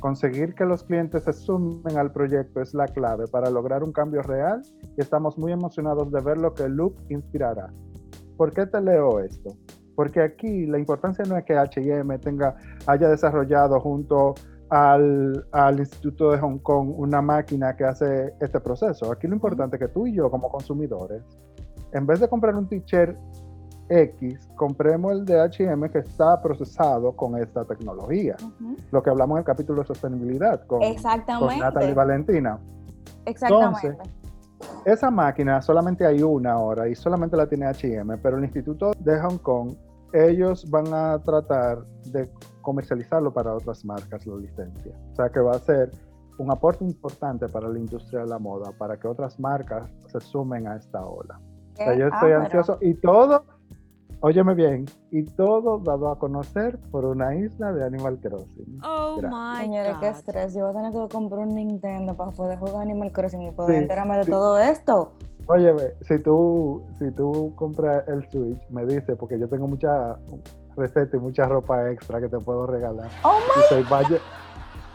Conseguir 0.01 0.55
que 0.55 0.65
los 0.65 0.83
clientes 0.83 1.25
se 1.25 1.35
sumen 1.35 1.99
al 1.99 2.13
proyecto 2.13 2.63
es 2.63 2.73
la 2.73 2.87
clave 2.87 3.27
para 3.27 3.51
lograr 3.51 3.85
un 3.85 3.93
cambio 3.93 4.23
real 4.23 4.63
y 4.97 5.03
estamos 5.03 5.37
muy 5.37 5.53
emocionados 5.53 6.11
de 6.11 6.23
ver 6.23 6.39
lo 6.39 6.55
que 6.55 6.71
Loop 6.71 6.95
inspirará. 7.11 7.71
¿Por 8.39 8.55
qué 8.55 8.65
te 8.65 8.81
leo 8.81 9.21
esto? 9.21 9.55
Porque 9.95 10.23
aquí 10.23 10.65
la 10.65 10.79
importancia 10.79 11.23
no 11.29 11.37
es 11.37 11.45
que 11.45 11.55
H&M 11.55 12.19
tenga, 12.21 12.57
haya 12.87 13.11
desarrollado 13.11 13.79
junto 13.79 14.33
al, 14.71 15.47
al 15.53 15.81
Instituto 15.81 16.31
de 16.31 16.39
Hong 16.39 16.61
Kong 16.61 16.95
una 16.97 17.21
máquina 17.21 17.77
que 17.77 17.85
hace 17.85 18.33
este 18.41 18.59
proceso. 18.61 19.13
Aquí 19.13 19.27
lo 19.27 19.35
importante 19.35 19.77
es 19.77 19.81
que 19.81 19.89
tú 19.89 20.07
y 20.07 20.15
yo 20.15 20.31
como 20.31 20.49
consumidores, 20.49 21.23
en 21.97 22.07
vez 22.07 22.21
de 22.21 22.29
comprar 22.29 22.55
un 22.55 22.69
t-shirt 22.69 23.17
X, 23.89 24.49
compremos 24.57 25.13
el 25.13 25.25
de 25.25 25.41
H&M 25.41 25.91
que 25.91 25.99
está 25.99 26.41
procesado 26.43 27.15
con 27.15 27.39
esta 27.39 27.65
tecnología. 27.65 28.37
Lo 28.91 29.03
que 29.03 29.11
hablamos 29.11 29.37
en 29.37 29.39
el 29.39 29.45
capítulo 29.45 29.83
de 29.83 29.87
sostenibilidad 29.87 30.67
con, 30.67 30.81
con. 30.81 31.59
Natalie 31.59 31.95
Valentina. 31.95 32.59
Exactamente. 33.25 33.97
Esa 34.85 35.11
máquina 35.11 35.63
solamente 35.63 36.05
hay 36.05 36.23
una 36.23 36.53
ahora 36.53 36.89
y 36.89 36.95
solamente 36.95 37.37
la 37.37 37.47
tiene 37.47 37.67
H&M, 37.67 38.17
pero 38.19 38.39
el 38.39 38.45
Instituto 38.45 38.93
de 38.99 39.21
Hong 39.21 39.39
Kong, 39.39 39.75
ellos 40.13 40.69
van 40.71 40.93
a 40.93 41.19
tratar 41.23 41.85
de 42.07 42.31
comercializarlo 42.63 43.33
para 43.33 43.55
otras 43.55 43.85
marcas, 43.85 44.27
la 44.27 44.37
licencia. 44.37 44.93
O 45.13 45.17
sea 45.17 45.29
que 45.29 45.41
va 45.41 45.53
a 45.53 45.59
ser 45.59 45.91
un 46.39 46.51
aporte 46.51 46.85
importante 46.85 47.49
para 47.49 47.69
la 47.69 47.79
industria 47.79 48.21
de 48.21 48.27
la 48.27 48.39
moda, 48.39 48.73
para 48.77 48.99
que 48.99 49.07
otras 49.07 49.39
marcas 49.39 49.89
se 50.07 50.21
sumen 50.21 50.67
a 50.67 50.77
esta 50.77 51.05
ola. 51.05 51.41
O 51.79 51.85
sea, 51.85 51.95
yo 51.95 52.07
Ah, 52.07 52.09
estoy 52.15 52.29
pero- 52.31 52.41
ansioso 52.43 52.79
y 52.81 52.95
todo, 52.95 53.45
óyeme 54.21 54.55
bien, 54.55 54.87
y 55.11 55.25
todo 55.25 55.79
dado 55.79 56.11
a 56.11 56.19
conocer 56.19 56.79
por 56.91 57.05
una 57.05 57.35
isla 57.37 57.73
de 57.73 57.85
Animal 57.85 58.19
Crossing. 58.21 58.81
Oh 58.85 59.17
Gracias. 59.19 59.33
my 59.59 59.61
Señores, 59.65 59.97
qué 60.01 60.09
estrés. 60.09 60.55
Yo 60.55 60.61
voy 60.67 60.71
a 60.71 60.77
tener 60.91 60.93
que 61.09 61.15
comprar 61.15 61.41
un 61.47 61.55
Nintendo 61.55 62.17
para 62.17 62.31
poder 62.33 62.59
jugar 62.59 62.83
Animal 62.83 63.13
Crossing 63.13 63.43
y 63.43 63.51
poder 63.53 63.77
Sí, 63.77 63.83
enterarme 63.83 64.17
de 64.19 64.25
sí. 64.25 64.31
todo 64.31 64.59
esto. 64.59 65.13
Óyeme, 65.49 65.83
si 66.01 66.19
tú, 66.19 66.83
si 66.99 67.11
tú 67.13 67.53
compras 67.55 68.03
el 68.09 68.29
Switch, 68.31 68.61
me 68.71 68.85
dices, 68.85 69.17
porque 69.19 69.39
yo 69.39 69.49
tengo 69.49 69.69
mucha 69.69 70.17
receta 70.77 71.17
y 71.17 71.21
mucha 71.21 71.47
ropa 71.47 71.89
extra 71.91 72.21
que 72.21 72.29
te 72.29 72.39
puedo 72.41 72.67
regalar. 72.67 73.09
Oh 73.23 73.39
Y 73.57 73.69
soy, 73.69 73.83
bayo- 73.85 74.19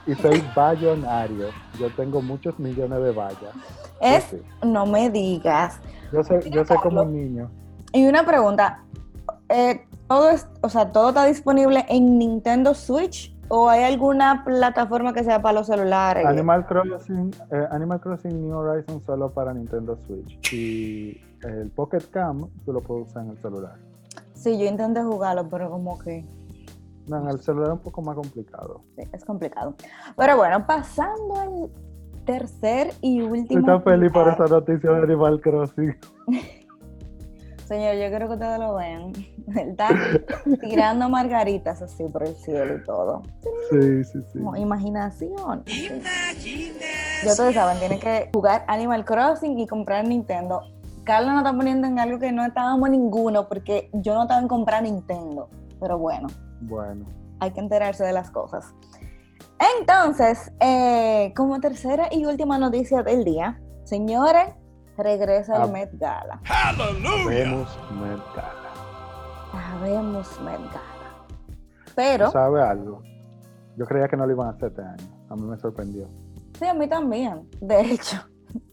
y 0.07 0.13
soy 0.15 0.43
bayonario. 0.53 1.45
Yo 1.79 1.89
tengo 1.95 2.21
muchos 2.21 2.59
millones 2.59 3.01
de 3.01 3.11
vallas. 3.11 3.53
Es, 4.01 4.23
Sí, 4.25 4.41
no 4.65 4.85
me 4.85 5.09
digas. 5.09 5.79
Yo 6.11 6.23
soy, 6.23 6.49
yo 6.49 6.65
soy 6.65 6.77
como 6.77 7.01
un 7.03 7.13
niño. 7.13 7.49
Y 7.93 8.07
una 8.07 8.25
pregunta, 8.25 8.83
eh, 9.49 9.85
todo 10.07 10.29
es, 10.29 10.47
o 10.61 10.69
sea, 10.69 10.91
todo 10.91 11.09
está 11.09 11.25
disponible 11.25 11.85
en 11.89 12.17
Nintendo 12.17 12.73
Switch 12.73 13.35
o 13.53 13.69
hay 13.69 13.83
alguna 13.83 14.43
plataforma 14.45 15.13
que 15.13 15.25
sea 15.25 15.41
para 15.41 15.59
los 15.59 15.67
celulares? 15.67 16.25
Animal 16.25 16.65
Crossing, 16.65 17.31
eh, 17.51 17.67
Animal 17.71 17.99
Crossing 17.99 18.41
New 18.41 18.57
Horizons 18.57 19.03
solo 19.05 19.29
para 19.29 19.53
Nintendo 19.53 19.97
Switch. 20.07 20.53
Y 20.53 21.19
el 21.43 21.69
Pocket 21.71 22.03
Cam 22.11 22.47
tú 22.63 22.71
lo 22.71 22.79
puedes 22.79 23.09
usar 23.09 23.23
en 23.23 23.31
el 23.31 23.37
celular. 23.39 23.75
Sí, 24.33 24.57
yo 24.57 24.65
intenté 24.65 25.03
jugarlo, 25.03 25.49
pero 25.49 25.69
como 25.69 25.99
que 25.99 26.25
No, 27.07 27.17
en 27.21 27.27
el 27.27 27.41
celular 27.41 27.71
es 27.71 27.73
un 27.73 27.79
poco 27.79 28.01
más 28.01 28.15
complicado. 28.15 28.83
sí, 28.95 29.03
es 29.11 29.25
complicado. 29.25 29.75
Pero 30.15 30.37
bueno, 30.37 30.65
pasando 30.65 31.35
al 31.35 31.69
tercer 32.25 32.93
y 33.01 33.21
último. 33.21 33.59
Estoy 33.59 33.93
feliz 33.93 34.11
por 34.11 34.27
esa 34.27 34.45
noticia 34.47 34.91
de 34.91 35.03
Animal 35.03 35.39
Crossing. 35.41 35.95
Señor, 37.65 37.95
yo 37.95 38.13
creo 38.13 38.27
que 38.27 38.33
ustedes 38.33 38.59
lo 38.59 38.75
ven. 38.75 39.13
Él 39.55 39.69
está 39.69 39.87
tirando 40.59 41.07
margaritas 41.07 41.81
así 41.81 42.03
por 42.03 42.23
el 42.23 42.35
cielo 42.35 42.75
y 42.75 42.83
todo. 42.83 43.21
Sí, 43.69 44.03
sí, 44.03 44.19
sí. 44.33 44.39
Como 44.39 44.57
imaginación. 44.57 45.63
Ya 45.65 47.31
ustedes 47.31 47.55
saben, 47.55 47.79
tienen 47.79 47.99
que 47.99 48.29
jugar 48.33 48.65
Animal 48.67 49.05
Crossing 49.05 49.57
y 49.57 49.67
comprar 49.67 50.05
Nintendo. 50.05 50.63
Carlos 51.05 51.31
nos 51.33 51.43
está 51.43 51.55
poniendo 51.55 51.87
en 51.87 51.97
algo 51.97 52.19
que 52.19 52.31
no 52.33 52.45
estábamos 52.45 52.89
ninguno 52.89 53.47
porque 53.47 53.89
yo 53.93 54.15
no 54.15 54.23
estaba 54.23 54.41
en 54.41 54.47
comprar 54.49 54.83
Nintendo. 54.83 55.47
Pero 55.79 55.97
bueno, 55.97 56.27
Bueno. 56.61 57.05
hay 57.39 57.51
que 57.51 57.59
enterarse 57.61 58.03
de 58.03 58.11
las 58.11 58.29
cosas. 58.31 58.73
Entonces, 59.79 60.51
eh, 60.59 61.33
como 61.35 61.59
tercera 61.59 62.07
y 62.11 62.25
última 62.25 62.57
noticia 62.57 63.03
del 63.03 63.23
día, 63.23 63.59
Señores, 63.83 64.47
regresa 64.97 65.57
el 65.57 65.61
Ah. 65.63 65.67
Met 65.67 65.89
Gala. 65.99 66.39
Vemos 67.27 67.77
Met 67.91 68.19
Gala. 68.35 68.71
Sabemos 69.51 70.41
Met 70.41 70.59
Gala. 70.59 71.25
Pero, 71.95 72.31
¿Sabe 72.31 72.61
algo? 72.61 73.01
Yo 73.75 73.85
creía 73.85 74.07
que 74.07 74.15
no 74.15 74.25
lo 74.25 74.31
iban 74.33 74.47
a 74.47 74.51
hacer 74.51 74.69
este 74.69 74.81
año. 74.81 75.25
A 75.29 75.35
mí 75.35 75.41
me 75.41 75.57
sorprendió. 75.57 76.07
sí, 76.57 76.65
a 76.65 76.73
mí 76.73 76.87
también. 76.87 77.49
De 77.59 77.81
hecho, 77.81 78.17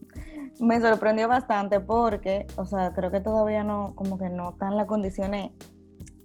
me 0.61 0.81
sorprendió 0.81 1.27
bastante 1.27 1.81
porque, 1.81 2.47
o 2.57 2.65
sea, 2.67 2.93
creo 2.93 3.11
que 3.11 3.21
todavía 3.21 3.65
no, 3.65 3.95
como 3.97 4.19
que 4.19 4.29
no 4.29 4.51
están 4.51 4.77
las 4.77 4.87
condiciones 4.87 5.51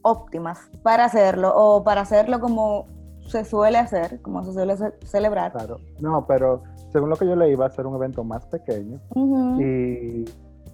óptimas 0.03 0.69
para 0.83 1.05
hacerlo 1.05 1.53
o 1.55 1.83
para 1.83 2.01
hacerlo 2.01 2.39
como 2.39 2.85
se 3.27 3.43
suele 3.45 3.77
hacer, 3.77 4.21
como 4.21 4.43
se 4.43 4.53
suele 4.53 4.75
ce- 4.77 4.93
celebrar. 5.05 5.51
Claro. 5.51 5.77
No, 5.99 6.25
pero 6.27 6.63
según 6.91 7.09
lo 7.09 7.15
que 7.15 7.25
yo 7.25 7.35
leí, 7.35 7.55
va 7.55 7.67
a 7.67 7.69
ser 7.69 7.87
un 7.87 7.95
evento 7.95 8.23
más 8.23 8.45
pequeño 8.45 8.99
y 9.59 10.25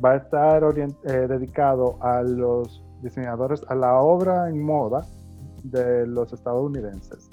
va 0.03 0.11
a 0.11 0.15
estar 0.17 0.63
eh, 0.77 1.27
dedicado 1.27 1.95
a 2.01 2.21
los 2.21 2.83
diseñadores, 3.01 3.63
a 3.69 3.75
la 3.75 3.99
obra 3.99 4.49
en 4.49 4.61
moda 4.63 5.05
de 5.63 6.05
los 6.07 6.31
estadounidenses. 6.33 7.29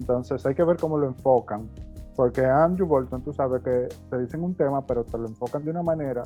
Entonces 0.00 0.44
hay 0.46 0.54
que 0.54 0.64
ver 0.64 0.76
cómo 0.78 0.98
lo 0.98 1.06
enfocan, 1.06 1.68
porque 2.16 2.44
Andrew 2.44 2.86
Bolton, 2.86 3.22
tú 3.22 3.32
sabes 3.32 3.62
que 3.62 3.88
te 4.10 4.18
dicen 4.18 4.42
un 4.42 4.54
tema, 4.54 4.84
pero 4.86 5.04
te 5.04 5.18
lo 5.18 5.26
enfocan 5.28 5.64
de 5.64 5.70
una 5.70 5.82
manera 5.82 6.22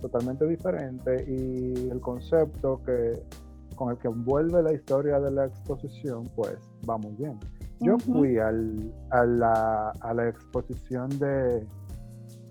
totalmente 0.00 0.46
diferente 0.46 1.24
y 1.28 1.88
el 1.90 2.00
concepto 2.00 2.80
que 2.86 3.20
con 3.78 3.90
el 3.92 3.96
que 3.98 4.08
envuelve 4.08 4.62
la 4.62 4.72
historia 4.72 5.20
de 5.20 5.30
la 5.30 5.46
exposición, 5.46 6.28
pues 6.34 6.58
va 6.88 6.98
muy 6.98 7.12
bien. 7.12 7.38
Yo 7.80 7.94
Ujú. 7.94 8.12
fui 8.18 8.36
al- 8.38 8.92
a, 9.10 9.24
la, 9.24 9.90
a 10.00 10.12
la 10.14 10.28
exposición 10.28 11.08
de 11.20 11.64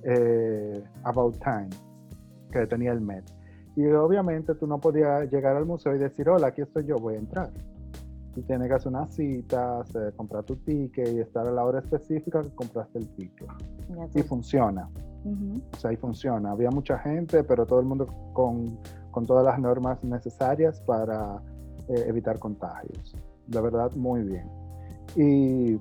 eh, 0.04 0.84
About 1.04 1.38
Time 1.44 1.70
que 2.52 2.66
tenía 2.68 2.94
el 2.94 3.02
Met. 3.02 3.26
Y 3.76 3.86
obviamente 3.88 4.56
tú 4.56 4.66
no 4.66 4.80
podías 4.80 5.30
llegar 5.32 5.56
al 5.58 5.66
museo 5.66 5.94
y 5.96 6.00
decir, 6.00 6.30
hola, 6.30 6.48
aquí 6.48 6.62
estoy 6.62 6.86
yo, 6.86 6.96
voy 6.96 7.16
a 7.16 7.18
entrar. 7.20 7.50
Tú 8.34 8.42
tienes 8.44 8.68
que 8.70 8.74
hacer 8.76 8.88
una 8.88 9.06
cita, 9.08 9.82
hacer- 9.82 10.14
comprar 10.16 10.44
tu 10.46 10.56
ticket 10.56 11.10
y 11.14 11.20
estar 11.20 11.46
a 11.46 11.52
la 11.52 11.64
hora 11.66 11.80
específica 11.80 12.42
que 12.42 12.50
compraste 12.56 13.00
el 13.00 13.08
ticket. 13.16 13.48
Tú 14.14 14.20
Y 14.20 14.24
funciona, 14.24 14.88
Ujú. 15.26 15.62
o 15.74 15.78
sea, 15.78 15.90
ahí 15.92 15.98
funciona. 15.98 16.52
Había 16.52 16.70
mucha 16.72 16.98
gente, 17.00 17.44
pero 17.44 17.66
todo 17.66 17.80
el 17.82 17.86
mundo 17.86 18.08
con, 18.34 18.80
con 19.18 19.26
todas 19.26 19.44
las 19.44 19.58
normas 19.58 20.04
necesarias 20.04 20.80
para 20.82 21.42
eh, 21.88 22.04
evitar 22.06 22.38
contagios. 22.38 23.16
De 23.48 23.60
verdad, 23.60 23.92
muy 23.96 24.22
bien. 24.22 24.48
Y 25.16 25.80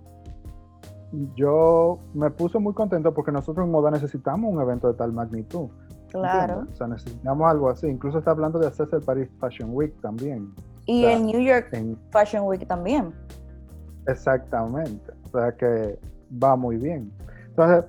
yo 1.34 1.98
me 2.14 2.30
puse 2.30 2.58
muy 2.58 2.72
contento 2.72 3.12
porque 3.12 3.30
nosotros 3.30 3.66
en 3.66 3.72
Moda 3.72 3.90
necesitamos 3.90 4.50
un 4.50 4.58
evento 4.58 4.88
de 4.88 4.94
tal 4.94 5.12
magnitud. 5.12 5.68
Claro. 6.10 6.60
¿entiendes? 6.60 6.72
O 6.72 6.76
sea, 6.78 6.86
necesitamos 6.86 7.50
algo 7.50 7.68
así. 7.68 7.86
Incluso 7.88 8.20
está 8.20 8.30
hablando 8.30 8.58
de 8.58 8.68
hacerse 8.68 8.96
el 8.96 9.02
Paris 9.02 9.28
Fashion 9.38 9.68
Week 9.74 9.92
también. 10.00 10.50
Y 10.86 11.04
O 11.04 11.08
sea, 11.08 11.16
el 11.18 11.26
New 11.26 11.40
York 11.42 11.68
En- 11.72 11.98
Fashion 12.10 12.46
Week 12.46 12.66
también. 12.66 13.12
exactamente. 14.06 15.12
O 15.26 15.28
sea 15.28 15.52
que 15.52 15.98
va 16.42 16.56
muy 16.56 16.78
bien. 16.78 17.12
Entonces, 17.48 17.84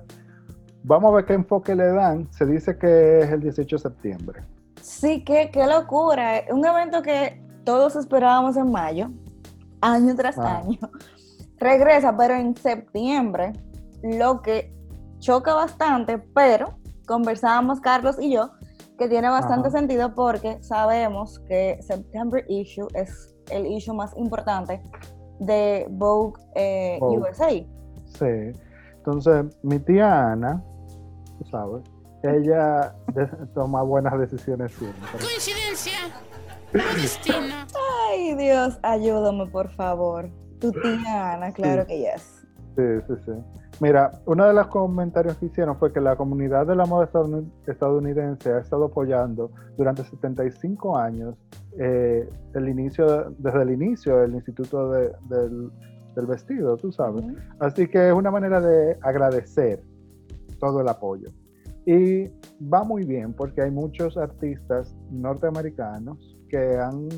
vamos 0.84 1.10
a 1.10 1.16
ver 1.16 1.24
qué 1.24 1.32
enfoque 1.32 1.74
le 1.74 1.86
dan. 1.86 2.30
Se 2.32 2.44
dice 2.44 2.76
que 2.76 3.20
es 3.20 3.30
el 3.30 3.40
18 3.40 3.76
de 3.76 3.80
septiembre. 3.80 4.42
Sí, 4.88 5.22
qué, 5.22 5.50
qué 5.52 5.66
locura. 5.66 6.44
Un 6.50 6.64
evento 6.64 7.02
que 7.02 7.42
todos 7.64 7.94
esperábamos 7.94 8.56
en 8.56 8.70
mayo, 8.72 9.08
año 9.82 10.14
tras 10.16 10.38
Ah. 10.38 10.62
año. 10.64 10.78
Regresa, 11.58 12.16
pero 12.16 12.34
en 12.34 12.56
septiembre, 12.56 13.52
lo 14.02 14.40
que 14.40 14.72
choca 15.18 15.52
bastante, 15.54 16.18
pero 16.18 16.78
conversábamos 17.06 17.80
Carlos 17.80 18.16
y 18.18 18.32
yo, 18.32 18.50
que 18.98 19.08
tiene 19.08 19.28
bastante 19.28 19.68
Ajá. 19.68 19.78
sentido 19.78 20.14
porque 20.14 20.62
sabemos 20.62 21.38
que 21.40 21.78
September 21.82 22.44
issue 22.48 22.88
es 22.94 23.34
el 23.50 23.66
issue 23.66 23.94
más 23.94 24.16
importante 24.16 24.80
de 25.40 25.86
Vogue, 25.90 26.40
eh, 26.54 26.96
Vogue. 27.00 27.18
USA. 27.18 27.50
Sí. 27.50 28.58
Entonces, 28.96 29.44
mi 29.62 29.78
tía 29.80 30.32
Ana, 30.32 30.62
tú 31.38 31.44
sabes, 31.50 31.82
ella 32.22 32.94
toma 33.54 33.82
buenas 33.82 34.18
decisiones 34.18 34.72
siempre. 34.72 35.00
Coincidencia 35.12 35.98
destino. 36.96 37.36
Ay, 38.10 38.34
Dios, 38.34 38.78
ayúdame, 38.82 39.46
por 39.46 39.68
favor. 39.70 40.28
Tu 40.60 40.72
tía 40.72 41.34
Ana, 41.34 41.52
claro 41.52 41.86
que 41.86 41.98
yes. 41.98 42.44
Sí, 42.76 42.82
sí, 43.06 43.14
sí. 43.24 43.32
Mira, 43.80 44.10
uno 44.26 44.46
de 44.46 44.54
los 44.54 44.66
comentarios 44.68 45.36
que 45.36 45.46
hicieron 45.46 45.76
fue 45.78 45.92
que 45.92 46.00
la 46.00 46.16
comunidad 46.16 46.66
de 46.66 46.74
la 46.74 46.84
moda 46.84 47.06
estadoun- 47.10 47.50
estadounidense 47.66 48.52
ha 48.52 48.58
estado 48.58 48.86
apoyando 48.86 49.50
durante 49.76 50.02
75 50.04 50.96
años 50.98 51.36
eh, 51.78 52.28
el 52.54 52.68
inicio, 52.68 53.30
desde 53.38 53.62
el 53.62 53.70
inicio 53.70 54.16
del 54.18 54.34
Instituto 54.34 54.90
de- 54.90 55.12
del, 55.28 55.70
del 56.16 56.26
Vestido, 56.26 56.76
tú 56.76 56.90
sabes. 56.90 57.24
Así 57.60 57.86
que 57.86 58.08
es 58.08 58.12
una 58.14 58.32
manera 58.32 58.60
de 58.60 58.98
agradecer 59.02 59.80
todo 60.58 60.80
el 60.80 60.88
apoyo. 60.88 61.28
Y 61.88 62.30
va 62.62 62.84
muy 62.84 63.06
bien 63.06 63.32
porque 63.32 63.62
hay 63.62 63.70
muchos 63.70 64.18
artistas 64.18 64.94
norteamericanos 65.10 66.36
que 66.50 66.76
han 66.76 67.08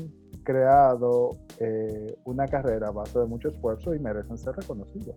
creado 0.45 1.35
eh, 1.59 2.15
una 2.23 2.47
carrera 2.47 2.87
a 2.87 2.91
base 2.91 3.19
de 3.19 3.25
mucho 3.25 3.49
esfuerzo 3.49 3.93
y 3.93 3.99
merecen 3.99 4.37
ser 4.37 4.55
reconocidos. 4.55 5.13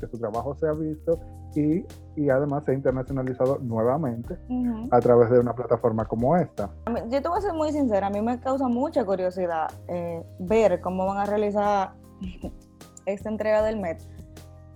Que 0.00 0.06
su 0.06 0.16
trabajo 0.18 0.54
sea 0.54 0.72
visto 0.72 1.20
y, 1.54 1.84
y 2.16 2.30
además 2.30 2.64
se 2.64 2.70
ha 2.70 2.74
internacionalizado 2.74 3.58
nuevamente 3.58 4.38
Ujú. 4.48 4.88
a 4.90 5.00
través 5.00 5.28
de 5.32 5.38
una 5.38 5.54
plataforma 5.54 6.06
como 6.06 6.34
esta. 6.38 6.70
Yo 7.10 7.20
te 7.20 7.28
voy 7.28 7.36
a 7.36 7.42
ser 7.42 7.52
muy 7.52 7.70
sincera, 7.72 8.06
a 8.06 8.10
mí 8.10 8.22
me 8.22 8.40
causa 8.40 8.68
mucha 8.68 9.04
curiosidad 9.04 9.68
eh, 9.88 10.24
ver 10.38 10.80
cómo 10.80 11.04
van 11.04 11.18
a 11.18 11.26
realizar 11.26 11.92
esta 13.04 13.28
entrega 13.28 13.62
del 13.62 13.80
Met, 13.80 14.00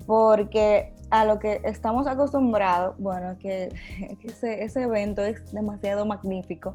porque 0.07 0.93
a 1.13 1.27
lo 1.27 1.39
que 1.39 1.61
estamos 1.65 2.07
acostumbrados, 2.07 2.97
bueno, 2.99 3.37
que, 3.39 3.69
que 4.21 4.29
ese, 4.29 4.65
ese 4.65 4.83
evento 4.83 5.23
es 5.23 5.53
demasiado 5.53 6.07
magnífico 6.07 6.75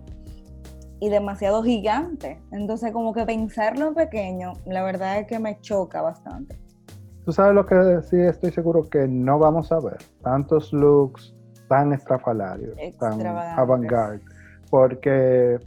y 1.00 1.10
demasiado 1.10 1.64
gigante, 1.64 2.40
entonces 2.52 2.92
como 2.92 3.14
que 3.14 3.26
pensarlo 3.26 3.88
en 3.88 3.96
pequeño, 3.96 4.54
la 4.66 4.84
verdad 4.84 5.20
es 5.20 5.28
que 5.28 5.40
me 5.40 5.60
choca 5.60 6.02
bastante. 6.02 6.56
Tú 7.26 7.32
sabes 7.32 7.56
lo 7.56 7.66
que 7.66 8.02
sí 8.04 8.18
estoy 8.20 8.52
seguro 8.52 8.88
que 8.88 9.08
no 9.08 9.40
vamos 9.40 9.72
a 9.72 9.80
ver, 9.80 9.98
tantos 10.22 10.72
looks 10.72 11.36
tan 11.68 11.92
estrafalarios, 11.92 12.78
tan 13.00 13.26
avant-garde, 13.26 14.24
porque 14.70 15.60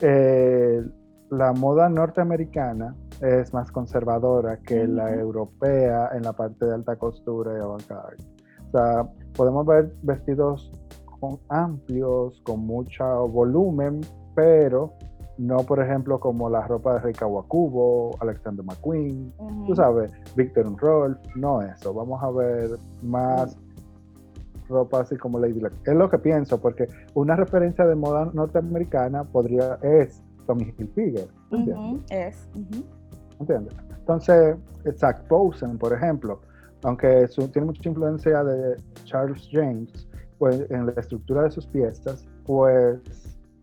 eh, 0.00 0.82
la 1.30 1.52
moda 1.52 1.88
norteamericana 1.88 2.96
es 3.20 3.52
más 3.52 3.70
conservadora 3.72 4.58
que 4.58 4.86
la 4.86 5.12
europea 5.14 6.10
en 6.14 6.22
la 6.22 6.32
parte 6.32 6.64
de 6.66 6.74
alta 6.74 6.96
costura 6.96 7.52
y 7.56 7.60
avant-garde. 7.60 8.22
O 8.68 8.70
sea, 8.70 9.08
podemos 9.34 9.66
ver 9.66 9.92
vestidos 10.02 10.70
con- 11.20 11.38
amplios, 11.48 12.40
con 12.44 12.60
mucho 12.66 13.26
volumen, 13.28 14.00
pero 14.34 14.92
no, 15.36 15.58
por 15.58 15.80
ejemplo, 15.82 16.18
como 16.20 16.48
la 16.50 16.66
ropa 16.66 16.94
de 16.94 17.00
Rey 17.00 17.12
Kawakubo, 17.14 18.16
Alexander 18.20 18.64
McQueen, 18.64 19.32
Ujú. 19.38 19.66
tú 19.68 19.74
sabes, 19.76 20.10
Victor 20.36 20.76
Rolf, 20.76 21.18
no 21.36 21.62
eso, 21.62 21.94
vamos 21.94 22.22
a 22.22 22.30
ver 22.30 22.70
más 23.02 23.56
ropa 24.68 25.00
así 25.00 25.16
como 25.16 25.38
Lady 25.38 25.60
Luck. 25.60 25.72
Es 25.86 25.94
lo 25.94 26.10
que 26.10 26.18
pienso, 26.18 26.60
porque 26.60 26.86
una 27.14 27.36
referencia 27.36 27.86
de 27.86 27.94
moda 27.94 28.30
norteamericana 28.34 29.24
podría, 29.24 29.78
es 29.82 30.22
Tommy 30.46 30.74
Hilfiger. 30.76 31.28
Ujú, 31.50 32.00
Es. 32.10 32.48
¿Entiendes? 33.40 33.74
Entonces, 33.98 34.56
Zach 34.96 35.22
Posen, 35.28 35.78
por 35.78 35.92
ejemplo, 35.92 36.40
aunque 36.84 37.26
su- 37.28 37.48
tiene 37.48 37.66
mucha 37.66 37.88
influencia 37.88 38.42
de 38.44 38.76
Charles 39.04 39.48
James, 39.52 40.08
pues 40.38 40.64
en 40.70 40.86
la 40.86 40.92
estructura 40.92 41.42
de 41.42 41.50
sus 41.50 41.66
piezas, 41.66 42.26
pues 42.46 43.00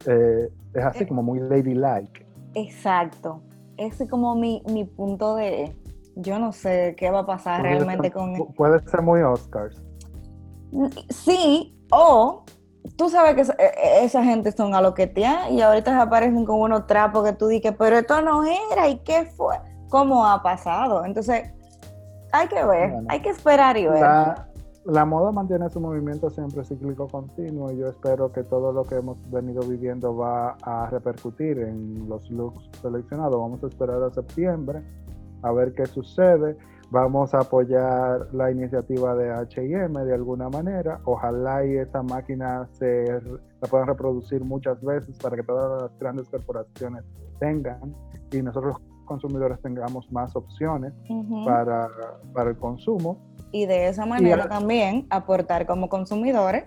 eh, 0.08 0.50
es 0.74 0.84
así 0.84 1.04
Eh. 1.04 1.08
como 1.08 1.24
muy 1.24 1.40
ladylike. 1.40 2.26
Exacto. 2.54 3.42
Ese 3.78 4.04
es 4.06 4.10
como 4.10 4.36
mi, 4.36 4.62
mi 4.72 4.86
punto 4.86 5.36
de... 5.36 5.76
Yo 6.18 6.40
no 6.40 6.54
sé 6.54 6.96
qué 6.98 7.10
va 7.12 7.20
a 7.22 7.26
pasar 7.26 7.62
Puede 7.62 7.74
realmente 7.76 8.04
ser- 8.04 8.14
con... 8.14 8.34
pu- 8.36 8.54
Puede 8.56 8.80
ser 8.88 9.02
muy 9.02 9.22
Oscars. 9.22 9.82
Sí, 11.10 11.76
o 11.92 12.44
tú 12.98 13.10
sabes 13.10 13.36
que 13.36 13.42
esa, 13.42 13.54
e- 13.54 13.74
e- 14.02 14.06
esa 14.06 14.24
gente 14.24 14.52
son 14.52 14.76
a 14.76 14.82
lo 14.82 14.94
que 14.94 15.08
te 15.08 15.26
y 15.52 15.62
ahorita 15.62 15.92
se 15.92 16.02
aparecen 16.02 16.46
con 16.46 16.60
unos 16.62 16.88
trapos 16.88 17.24
que 17.24 17.34
tú 17.34 17.48
dices, 17.48 17.74
pero 17.78 17.98
esto 17.98 18.22
no 18.22 18.44
era, 18.44 18.88
¿y 18.88 19.00
qué 19.00 19.26
fue? 19.36 19.56
¿Cómo 19.90 20.26
ha 20.26 20.42
pasado? 20.42 21.06
Entonces, 21.06 21.52
hay 22.32 22.48
que 22.48 22.64
ver, 22.64 22.92
Bueno. 22.92 23.08
hay 23.10 23.22
que 23.22 23.30
esperar 23.30 23.78
y 23.78 23.86
ver. 23.88 24.02
La, 24.02 24.48
la 24.86 25.06
moda 25.06 25.32
mantiene 25.32 25.70
su 25.70 25.80
movimiento 25.80 26.30
siempre 26.30 26.64
cíclico 26.64 27.08
continuo 27.08 27.72
y 27.72 27.78
yo 27.78 27.88
espero 27.88 28.32
que 28.32 28.44
todo 28.44 28.72
lo 28.72 28.84
que 28.84 28.96
hemos 28.96 29.18
venido 29.32 29.62
viviendo 29.64 30.16
va 30.16 30.58
a 30.62 30.90
repercutir 30.92 31.60
en 31.60 32.08
los 32.08 32.30
looks 32.30 32.70
seleccionados. 32.82 33.40
Vamos 33.40 33.64
a 33.64 33.68
esperar 33.68 34.04
a 34.04 34.12
septiembre 34.14 34.82
a 35.42 35.52
ver 35.52 35.74
qué 35.74 35.86
sucede. 35.86 36.58
Vamos 36.92 37.34
a 37.34 37.40
apoyar 37.40 38.28
la 38.34 38.52
iniciativa 38.52 39.16
de 39.16 39.32
H&M 39.32 40.06
de 40.06 40.14
alguna 40.14 40.50
manera. 40.50 41.02
Ojalá 41.06 41.66
y 41.66 41.78
esa 41.78 42.04
máquina 42.04 42.68
se 42.74 43.06
la 43.62 43.68
puedan 43.70 43.88
reproducir 43.88 44.44
muchas 44.44 44.82
veces 44.82 45.18
para 45.18 45.36
que 45.36 45.44
todas 45.44 45.82
las 45.82 46.00
grandes 46.00 46.30
corporaciones 46.30 47.04
tengan 47.40 47.96
y 48.32 48.42
nosotros 48.42 48.78
consumidores 49.06 49.62
tengamos 49.62 50.12
más 50.12 50.36
opciones 50.36 50.94
para, 51.46 51.88
para 52.34 52.52
el 52.52 52.58
consumo. 52.58 53.18
Y 53.52 53.66
de 53.66 53.88
esa 53.88 54.06
manera 54.06 54.50
también 54.50 55.08
aportar 55.10 55.66
como 55.66 55.90
consumidores, 55.90 56.66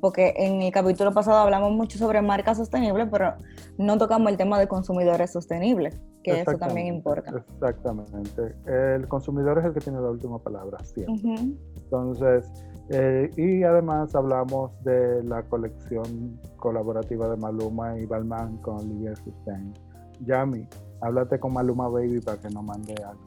porque 0.00 0.34
en 0.36 0.62
el 0.62 0.72
capítulo 0.72 1.12
pasado 1.12 1.38
hablamos 1.38 1.72
mucho 1.72 1.98
sobre 1.98 2.20
marcas 2.22 2.56
sostenibles, 2.56 3.08
pero 3.10 3.34
no 3.78 3.98
tocamos 3.98 4.30
el 4.30 4.36
tema 4.36 4.58
de 4.58 4.66
consumidores 4.66 5.32
sostenibles, 5.32 6.00
que 6.24 6.40
eso 6.40 6.56
también 6.58 6.88
importa. 6.88 7.44
Exactamente. 7.54 8.56
El 8.66 9.06
consumidor 9.06 9.58
es 9.58 9.66
el 9.66 9.74
que 9.74 9.80
tiene 9.80 10.00
la 10.00 10.10
última 10.10 10.38
palabra, 10.38 10.78
siempre. 10.82 11.14
Ujú. 11.14 11.56
Entonces, 11.76 12.50
eh, 12.90 13.30
y 13.36 13.62
además 13.62 14.14
hablamos 14.14 14.72
de 14.82 15.22
la 15.24 15.42
colección 15.42 16.40
colaborativa 16.56 17.28
de 17.28 17.36
Maluma 17.36 17.98
y 17.98 18.06
Balmain 18.06 18.56
con 18.58 18.78
Olivier 18.78 19.16
Sustain. 19.18 19.72
Yami, 20.20 20.66
háblate 21.02 21.38
con 21.38 21.52
Maluma 21.52 21.88
Baby 21.88 22.20
para 22.20 22.38
que 22.38 22.48
nos 22.48 22.64
mande 22.64 22.94
algo. 23.04 23.22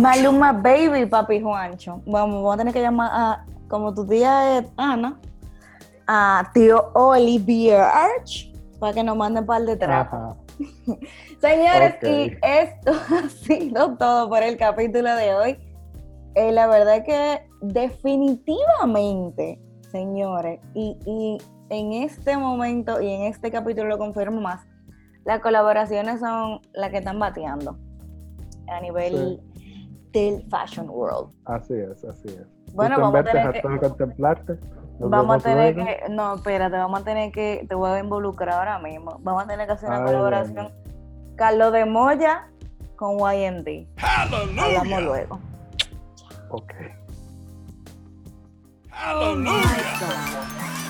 Maluma 0.00 0.52
Baby, 0.52 1.06
papi 1.06 1.42
Juancho. 1.42 2.00
Vamos, 2.06 2.36
vamos 2.36 2.54
a 2.54 2.58
tener 2.58 2.72
que 2.72 2.80
llamar 2.80 3.10
a, 3.12 3.46
como 3.68 3.92
tu 3.92 4.06
tía 4.06 4.58
es 4.58 4.66
Ana, 4.76 5.18
a 6.06 6.50
tío 6.54 6.90
Olivier 6.94 7.80
Arch, 7.80 8.52
para 8.78 8.92
que 8.92 9.02
nos 9.02 9.16
mande 9.16 9.40
un 9.40 9.46
par 9.46 9.62
de 9.62 9.76
trapos. 9.76 10.47
Señores, 11.40 11.96
y 12.02 12.36
esto 12.42 12.92
ha 13.10 13.28
sido 13.28 13.96
todo 13.96 14.28
por 14.28 14.42
el 14.42 14.56
capítulo 14.56 15.14
de 15.14 15.34
hoy. 15.34 15.56
Eh, 16.34 16.50
la 16.52 16.66
verdad 16.66 17.04
que 17.04 17.46
definitivamente, 17.60 19.60
señores, 19.90 20.60
y, 20.74 20.96
y 21.06 21.38
en 21.70 21.92
este 22.04 22.36
momento 22.36 23.00
y 23.00 23.10
en 23.10 23.22
este 23.22 23.50
capítulo 23.50 23.88
lo 23.88 23.98
confirmo 23.98 24.40
más, 24.40 24.64
las 25.24 25.40
colaboraciones 25.40 26.20
son 26.20 26.60
las 26.72 26.90
que 26.90 26.98
están 26.98 27.18
bateando 27.18 27.76
a 28.68 28.80
nivel 28.80 29.40
del 30.12 30.42
fashion 30.48 30.88
world. 30.88 31.32
Así 31.44 31.74
es, 31.74 32.04
así 32.04 32.28
es. 32.28 32.57
Bueno, 32.74 33.00
vamos 33.00 33.20
a 33.20 33.24
tener 33.24 33.52
que- 33.52 33.68
de 33.68 33.78
contemplarte. 33.78 34.58
Nos 34.98 35.10
Vamos 35.10 35.36
a 35.36 35.48
tener 35.48 35.74
que, 35.76 36.00
no, 36.10 36.34
espérate, 36.34 36.76
vamos 36.76 37.00
a 37.00 37.04
tener 37.04 37.30
que, 37.30 37.64
te 37.68 37.74
voy 37.74 37.90
a 37.90 37.98
involucrar 38.00 38.50
ahora 38.58 38.78
mismo. 38.80 39.18
Vamos 39.22 39.44
a 39.44 39.46
tener 39.46 39.66
que 39.66 39.72
hacer 39.74 39.88
una 39.88 39.98
Ay, 39.98 40.04
colaboración. 40.06 40.72
Carlos 41.36 41.72
de 41.72 41.84
Moya 41.84 42.48
con 42.96 43.16
YMD. 43.18 43.86
Hablamos 44.00 45.02
luego. 45.02 45.38
Ok. 46.50 46.72
God. 49.14 50.87